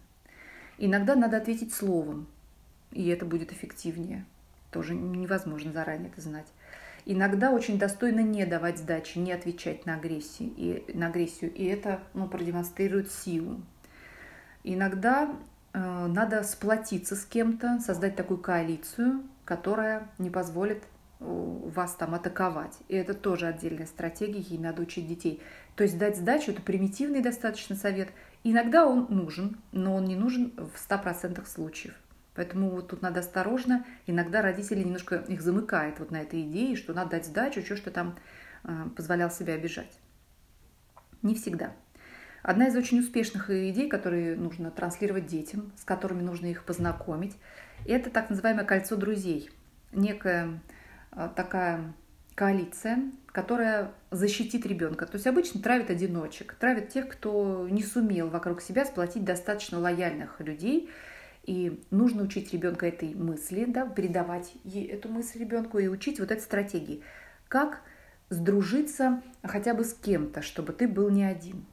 Иногда 0.78 1.16
надо 1.16 1.38
ответить 1.38 1.74
словом, 1.74 2.28
и 2.92 3.08
это 3.10 3.26
будет 3.26 3.52
эффективнее. 3.52 4.26
Тоже 4.72 4.96
невозможно 4.96 5.72
заранее 5.72 6.10
это 6.10 6.22
знать. 6.22 6.48
Иногда 7.06 7.52
очень 7.52 7.78
достойно 7.78 8.22
не 8.22 8.46
давать 8.46 8.80
сдачи, 8.80 9.18
не 9.18 9.34
отвечать 9.34 9.86
на 9.86 9.96
агрессию, 9.96 10.52
и, 10.56 10.86
на 10.94 11.08
агрессию, 11.08 11.54
и 11.54 11.66
это 11.66 12.00
ну, 12.14 12.28
продемонстрирует 12.28 13.12
силу. 13.12 13.62
Иногда 14.64 15.36
э, 15.74 16.08
надо 16.08 16.44
сплотиться 16.44 17.18
с 17.18 17.26
кем-то, 17.26 17.80
создать 17.80 18.16
такую 18.16 18.38
коалицию, 18.38 19.24
которая 19.44 20.08
не 20.18 20.30
позволит 20.30 20.84
вас 21.20 21.96
там 21.96 22.16
атаковать. 22.16 22.78
И 22.88 22.96
это 22.96 23.14
тоже 23.14 23.48
отдельная 23.48 23.86
стратегия, 23.86 24.40
ей 24.40 24.60
надо 24.60 24.82
учить 24.82 25.08
детей. 25.08 25.42
То 25.76 25.84
есть 25.84 25.98
дать 25.98 26.18
сдачу– 26.18 26.52
это 26.54 26.62
примитивный 26.62 27.22
достаточно 27.22 27.76
совет. 27.76 28.10
Иногда 28.44 28.86
он 28.86 29.08
нужен, 29.10 29.58
но 29.72 29.96
он 29.96 30.06
не 30.06 30.16
нужен 30.16 30.54
в 30.58 30.76
100% 30.76 31.46
случаев. 31.48 31.96
Поэтому 32.36 32.70
вот 32.70 32.90
тут 32.90 33.02
надо 33.02 33.20
осторожно. 33.20 33.86
Иногда 34.08 34.42
родители 34.42 34.80
немножко 34.80 35.18
их 35.28 35.42
замыкают 35.42 36.00
вот 36.00 36.12
на 36.12 36.22
этой 36.22 36.42
идее, 36.42 36.76
что 36.76 36.94
надо 36.94 37.12
дать 37.12 37.26
сдачу, 37.26 37.62
что 37.62 37.76
что 37.76 37.92
там 37.92 38.18
э, 38.64 38.86
позволял 38.96 39.30
себя 39.30 39.54
обижать. 39.54 40.00
Не 41.22 41.36
всегда. 41.36 41.74
Одна 42.42 42.68
из 42.68 42.76
очень 42.76 43.00
успешных 43.00 43.50
идей, 43.50 43.88
которые 43.88 44.36
нужно 44.36 44.70
транслировать 44.70 45.28
детям, 45.28 45.72
с 45.78 45.86
которыми 45.86 46.22
нужно 46.22 46.48
их 46.48 46.66
познакомить, 46.66 47.38
это 47.86 48.10
так 48.10 48.30
называемое 48.30 48.66
кольцо 48.66 48.96
друзей. 48.96 49.50
Некая 49.94 50.48
э, 50.48 50.58
такая 51.36 51.94
коалиция, 52.36 53.12
которая 53.28 53.92
защитит 54.12 54.66
ребенка. 54.66 55.06
То 55.06 55.16
есть 55.16 55.28
обычно 55.28 55.62
травит 55.62 55.90
одиночек, 55.90 56.56
травит 56.56 56.90
тех, 56.90 57.08
кто 57.08 57.68
не 57.70 57.84
сумел 57.84 58.30
вокруг 58.30 58.62
себя 58.62 58.86
сплотить 58.86 59.24
достаточно 59.24 59.80
лояльных 59.80 60.40
людей, 60.40 60.90
и 61.44 61.84
нужно 61.92 62.24
учить 62.24 62.54
ребенка 62.54 62.88
этой 62.88 63.14
мысли, 63.14 63.66
да, 63.66 63.86
передавать 63.86 64.54
ей 64.64 64.86
эту 64.88 65.10
мысль 65.10 65.40
ребенку 65.40 65.78
и 65.78 65.88
учить 65.88 66.20
вот 66.20 66.32
этой 66.32 66.42
стратегии. 66.42 67.04
Как 67.50 67.82
сдружиться 68.30 69.22
хотя 69.44 69.74
бы 69.74 69.84
с 69.84 69.94
кем-то, 69.94 70.42
чтобы 70.42 70.74
ты 70.74 70.88
был 70.88 71.10
не 71.10 71.24
один. 71.24 71.66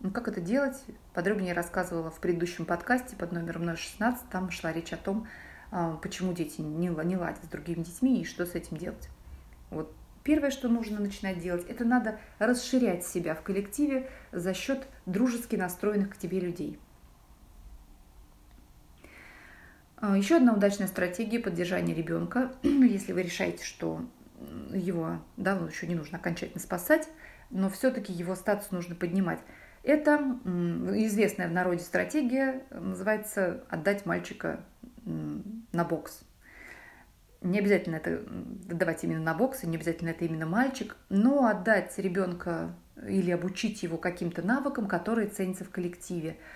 Ну, 0.00 0.10
как 0.10 0.28
это 0.28 0.40
делать, 0.40 0.82
подробнее 1.12 1.48
я 1.48 1.54
рассказывала 1.54 2.10
в 2.10 2.20
предыдущем 2.20 2.64
подкасте 2.64 3.16
под 3.16 3.32
номером 3.32 3.76
016. 3.76 4.28
Там 4.30 4.50
шла 4.50 4.72
речь 4.72 4.92
о 4.92 4.96
том, 4.96 5.26
почему 5.70 6.32
дети 6.32 6.60
не, 6.60 6.88
не 6.88 7.16
ладят 7.16 7.44
с 7.44 7.48
другими 7.48 7.82
детьми 7.82 8.20
и 8.20 8.24
что 8.24 8.46
с 8.46 8.54
этим 8.54 8.76
делать. 8.76 9.08
Вот 9.70 9.94
первое, 10.24 10.50
что 10.50 10.68
нужно 10.68 11.00
начинать 11.00 11.40
делать, 11.40 11.66
это 11.68 11.84
надо 11.84 12.18
расширять 12.38 13.06
себя 13.06 13.34
в 13.34 13.42
коллективе 13.42 14.08
за 14.32 14.54
счет 14.54 14.86
дружески 15.06 15.56
настроенных 15.56 16.14
к 16.14 16.18
тебе 16.18 16.40
людей– 16.40 16.78
А, 20.00 20.16
Еще 20.16 20.36
одна 20.36 20.52
удачная 20.54 20.86
стратегия 20.86 21.40
поддержания 21.40 21.94
ребенка, 21.94 22.52
если 22.62 23.12
вы 23.12 23.22
решаете, 23.22 23.64
что 23.64 24.04
его 24.72 25.20
да, 25.36 25.58
еще 25.68 25.88
не 25.88 25.96
нужно 25.96 26.18
окончательно 26.18 26.60
спасать, 26.60 27.08
но 27.50 27.68
все-таки 27.68 28.12
его 28.12 28.36
статус 28.36 28.70
нужно 28.70 28.94
поднимать. 28.94 29.40
Это 29.82 30.38
известная 30.44 31.48
в 31.48 31.52
народе 31.52 31.82
стратегия, 31.82 32.62
называется 32.70 33.64
«отдать 33.68 34.06
мальчика 34.06 34.60
на 35.72 35.84
бокс». 35.84 36.20
Не 37.40 37.60
обязательно 37.60 37.96
это 37.96 38.22
давать 38.26 39.04
именно 39.04 39.22
на 39.22 39.34
бокс, 39.34 39.62
не 39.62 39.76
обязательно 39.76 40.10
это 40.10 40.24
именно 40.24 40.46
мальчик, 40.46 40.96
но 41.08 41.46
отдать 41.46 41.96
ребенка 41.98 42.74
или 43.06 43.30
обучить 43.30 43.84
его 43.84 43.96
каким-то 43.96 44.42
навыкам, 44.42 44.88
которые 44.88 45.28
ценятся 45.28 45.64
в 45.64 45.70
коллективе– 45.70 46.36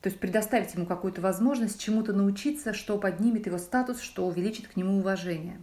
то 0.00 0.08
есть 0.08 0.18
предоставить 0.18 0.74
ему 0.74 0.86
какую-то 0.86 1.20
возможность 1.20 1.80
чему-то 1.80 2.12
научиться, 2.12 2.72
что 2.72 2.98
поднимет 2.98 3.46
его 3.46 3.58
статус, 3.58 4.00
что 4.00 4.26
увеличит 4.26 4.66
к 4.66 4.76
нему 4.76 4.98
уважение. 4.98 5.60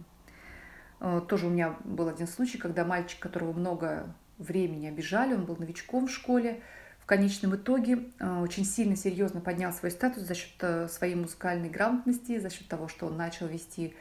Э, 1.00 1.20
тоже 1.28 1.46
у 1.46 1.50
меня 1.50 1.76
был 1.84 2.08
один 2.08 2.28
случай, 2.28 2.56
когда 2.56 2.84
мальчик, 2.84 3.18
которого 3.18 3.52
много 3.52 4.14
времени 4.38 4.86
обижали, 4.86 5.34
он 5.34 5.44
был 5.44 5.56
новичком 5.56 6.06
в 6.06 6.12
школе, 6.12 6.62
конечном 7.08 7.56
итоге 7.56 8.10
э, 8.18 8.40
очень 8.40 8.64
сильно, 8.64 8.96
серьезно 8.96 9.40
поднял 9.40 9.72
свой 9.72 9.90
статус 9.90 10.22
за 10.22 10.34
счет 10.34 10.54
э, 10.60 10.88
своей 10.88 11.14
музыкальной 11.14 11.68
грамотности, 11.68 12.38
за 12.38 12.50
счет 12.50 12.68
того, 12.68 12.88
что 12.88 13.06
он 13.06 13.16
начал 13.16 13.46
вести 13.46 13.94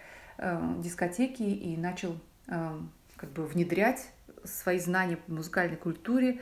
дискотеки 0.84 1.42
и 1.42 1.76
начал 1.78 2.16
как 2.46 3.32
бы 3.32 3.48
внедрять 3.48 4.08
свои 4.44 4.78
знания 4.78 5.18
по 5.18 5.32
музыкальной 5.32 5.78
культуре 5.78 6.42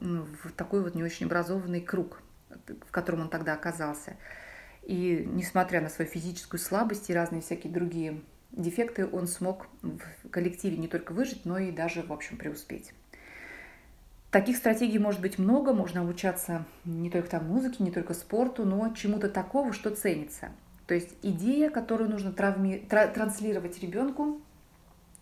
в 0.00 0.50
такой 0.56 0.82
вот 0.82 0.96
не 0.96 1.04
очень 1.04 1.26
образованный 1.26 1.80
круг– 1.80 2.20
в 2.66 2.90
котором 2.90 3.22
он 3.22 3.28
тогда 3.28 3.54
оказался. 3.54 4.16
И 4.82 5.24
несмотря 5.26 5.80
на 5.80 5.88
свою 5.88 6.10
физическую 6.10 6.60
слабость 6.60 7.10
и 7.10 7.14
разные 7.14 7.42
всякие 7.42 7.72
другие 7.72 8.22
дефекты, 8.52 9.06
он 9.06 9.26
смог 9.26 9.66
в 9.82 10.28
коллективе 10.30 10.76
не 10.76 10.88
только 10.88 11.12
выжить, 11.12 11.44
но 11.44 11.58
и 11.58 11.70
даже, 11.70 12.02
в 12.02 12.12
общем, 12.12 12.38
преуспеть. 12.38 12.92
Таких 14.30 14.58
стратегий 14.58 14.98
может 14.98 15.22
быть 15.22 15.38
много, 15.38 15.72
можно 15.72 16.02
обучаться 16.02 16.66
не 16.84 17.08
только 17.08 17.30
там 17.30 17.46
музыке, 17.46 17.82
не 17.82 17.90
только 17.90 18.12
спорту, 18.12 18.66
но 18.66 18.92
чему-то 18.92 19.30
такого, 19.30 19.72
что 19.72 19.90
ценится. 19.94 20.50
То 20.86 20.94
есть 20.94 21.14
идея, 21.22 21.70
которую 21.70 22.10
нужно 22.10 22.32
травми... 22.32 22.78
тра... 22.88 23.06
транслировать 23.08 23.80
ребенку, 23.80 24.42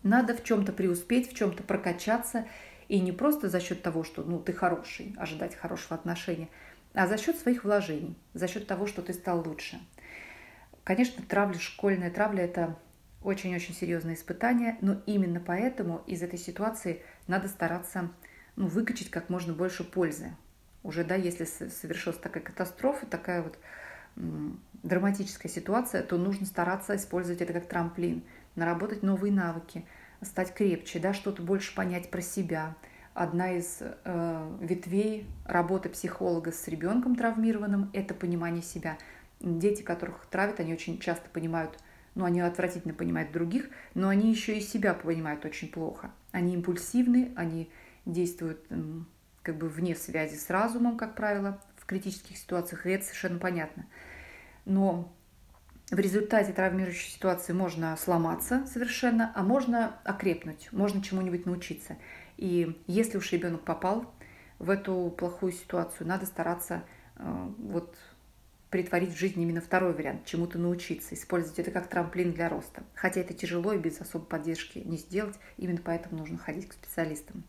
надо 0.03 0.33
в 0.33 0.43
чем-то 0.43 0.73
преуспеть, 0.73 1.31
в 1.31 1.35
чем-то 1.35 1.63
прокачаться, 1.63 2.45
и 2.89 2.99
не 2.99 3.13
просто 3.13 3.49
за 3.49 3.61
счет 3.61 3.81
того, 3.81 4.03
что 4.03 4.23
ну, 4.23 4.39
ты 4.39 4.51
хороший, 4.51 5.13
ожидать 5.17 5.55
хорошего 5.55 5.95
отношения, 5.95 6.49
а 6.93 7.07
за 7.07 7.17
счет 7.17 7.37
своих 7.37 7.63
вложений, 7.63 8.15
за 8.33 8.47
счет 8.47 8.67
того, 8.67 8.87
что 8.87 9.01
ты 9.01 9.13
стал 9.13 9.45
лучше. 9.45 9.79
Конечно, 10.83 11.23
травля, 11.27 11.59
школьная 11.59 12.11
травля– 12.11 12.43
это 12.45 12.77
очень-очень 13.23 13.73
серьезное 13.73 14.15
испытание, 14.15 14.77
но 14.81 15.01
именно 15.05 15.39
поэтому 15.39 16.01
из 16.07 16.21
этой 16.23 16.39
ситуации 16.39 17.01
надо 17.27 17.47
стараться 17.47 18.09
ну, 18.57 18.67
выкачать 18.67 19.09
как 19.09 19.29
можно 19.29 19.53
больше 19.53 19.85
пользы. 19.85 20.35
Уже, 20.83 21.05
да, 21.05 21.15
если 21.15 21.45
совершилась 21.45 22.19
такая 22.19 22.43
катастрофа, 22.43 23.05
такая 23.05 23.43
вот 23.43 23.57
драматическая 24.83 25.49
ситуация, 25.49 26.03
то 26.03 26.17
нужно 26.17 26.45
стараться 26.45 26.95
использовать 26.97 27.41
это 27.41 27.53
как 27.53 27.67
трамплин, 27.67 28.23
наработать 28.55 29.01
новые 29.03 29.31
навыки, 29.31 29.85
стать 30.21 30.53
крепче, 30.53 30.99
да, 30.99 31.13
что-то 31.13 31.41
больше 31.41 31.73
понять 31.73 32.11
про 32.11 32.21
себя– 32.21 32.75
одна 33.17 33.53
из 33.53 33.79
э, 33.81 34.57
ветвей 34.61 35.25
работы 35.45 35.89
психолога 35.89 36.51
с 36.51 36.67
ребенком 36.67 37.15
травмированным– 37.15 37.89
это 37.93 38.13
понимание 38.13 38.61
себя. 38.61 38.99
Дети, 39.39 39.81
которых 39.81 40.27
травят, 40.29 40.59
они 40.59 40.71
очень 40.71 40.99
часто 40.99 41.27
понимают, 41.29 41.79
ну, 42.13 42.25
они 42.25 42.41
отвратительно 42.41 42.93
понимают 42.93 43.31
других, 43.31 43.69
но 43.95 44.09
они 44.09 44.29
еще 44.29 44.55
и 44.59 44.61
себя 44.61 44.93
понимают 44.93 45.45
очень 45.45 45.67
плохо. 45.67 46.11
Они 46.31 46.53
импульсивны, 46.53 47.31
они 47.35 47.71
действуют 48.07 48.65
как 49.43 49.57
бы 49.57 49.69
вне 49.69 49.95
связи 49.95 50.35
с 50.35 50.49
разумом, 50.49 50.97
как 50.97 51.15
правило, 51.15 51.61
в 51.75 51.85
критических 51.85 52.37
ситуациях, 52.37 52.85
и 52.85 52.91
это 52.91 53.05
совершенно 53.05 53.39
понятно. 53.39 53.85
Но 54.65 55.13
в 55.89 55.99
результате 55.99 56.51
травмирующей 56.51 57.11
ситуации 57.11 57.53
можно 57.53 57.95
сломаться 57.95 58.65
совершенно, 58.65 59.31
а 59.35 59.43
можно 59.43 59.99
окрепнуть, 60.03 60.69
можно 60.71 61.01
чему-нибудь 61.01 61.45
научиться. 61.45 61.97
И 62.35 62.81
если 62.87 63.17
уж 63.17 63.31
ребенок 63.31 63.61
попал 63.61 64.13
в 64.59 64.69
эту 64.69 65.13
плохую 65.17 65.53
ситуацию, 65.53 66.07
надо 66.07 66.25
стараться 66.25 66.83
э, 67.15 67.49
вот 67.57 67.95
притворить 68.69 69.13
в 69.13 69.17
жизнь 69.17 69.41
именно 69.41 69.61
второй 69.61 69.93
вариант, 69.93 70.25
чему-то 70.25 70.59
научиться, 70.59 71.15
использовать 71.15 71.59
это 71.59 71.71
как 71.71 71.87
трамплин 71.87 72.33
для 72.33 72.49
роста. 72.49 72.83
Хотя 72.93 73.21
это 73.21 73.33
тяжело 73.33 73.71
и 73.71 73.77
без 73.77 74.01
особой 74.01 74.27
поддержки 74.27 74.79
не 74.79 74.97
сделать, 74.97 75.35
именно 75.55 75.79
поэтому 75.83 76.17
нужно 76.17 76.37
ходить 76.37 76.67
к 76.67 76.73
специалистам. 76.73 77.45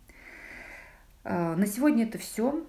Э, 1.29 1.55
на 1.57 1.67
сегодня 1.67 2.05
это 2.05 2.17
все. 2.17 2.67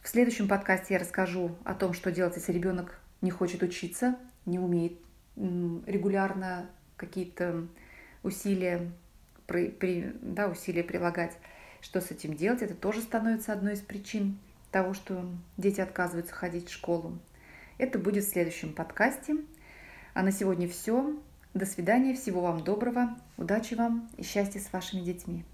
В 0.00 0.08
следующем 0.08 0.46
подкасте 0.46 0.94
я 0.94 1.00
расскажу 1.00 1.56
о 1.64 1.74
том, 1.74 1.92
что 1.92 2.12
делать, 2.12 2.36
если 2.36 2.52
ребенок 2.52 3.00
не 3.20 3.30
хочет 3.32 3.62
учиться, 3.62 4.16
не 4.46 4.60
умеет 4.60 4.92
регулярно 5.36 6.70
какие-то 6.96 7.66
усилия, 8.22 8.92
при, 9.48 9.70
при, 9.70 10.14
да, 10.22 10.46
усилия 10.48 10.84
прилагать. 10.84 11.36
Что 11.80 12.00
с 12.00 12.12
этим 12.12 12.34
делать? 12.34 12.62
Это 12.62 12.74
тоже 12.74 13.00
становится 13.00 13.52
одной 13.52 13.72
из 13.72 13.80
причин 13.80 14.38
того, 14.70 14.94
что 14.94 15.28
дети 15.56 15.80
отказываются 15.80 16.32
ходить 16.32 16.68
в 16.68 16.72
школу. 16.72 17.18
Это 17.78 17.98
будет 17.98 18.24
в 18.24 18.30
следующем 18.30 18.72
подкасте. 18.72 19.36
А 20.12 20.22
на 20.22 20.30
сегодня 20.30 20.68
все. 20.68 21.18
До 21.54 21.66
свидания, 21.66 22.14
всего 22.14 22.40
вам 22.40 22.62
доброго, 22.62 23.16
удачи 23.36 23.74
вам 23.74 24.08
и 24.16 24.22
счастья 24.22 24.60
с 24.60 24.72
вашими 24.72 25.00
детьми. 25.00 25.44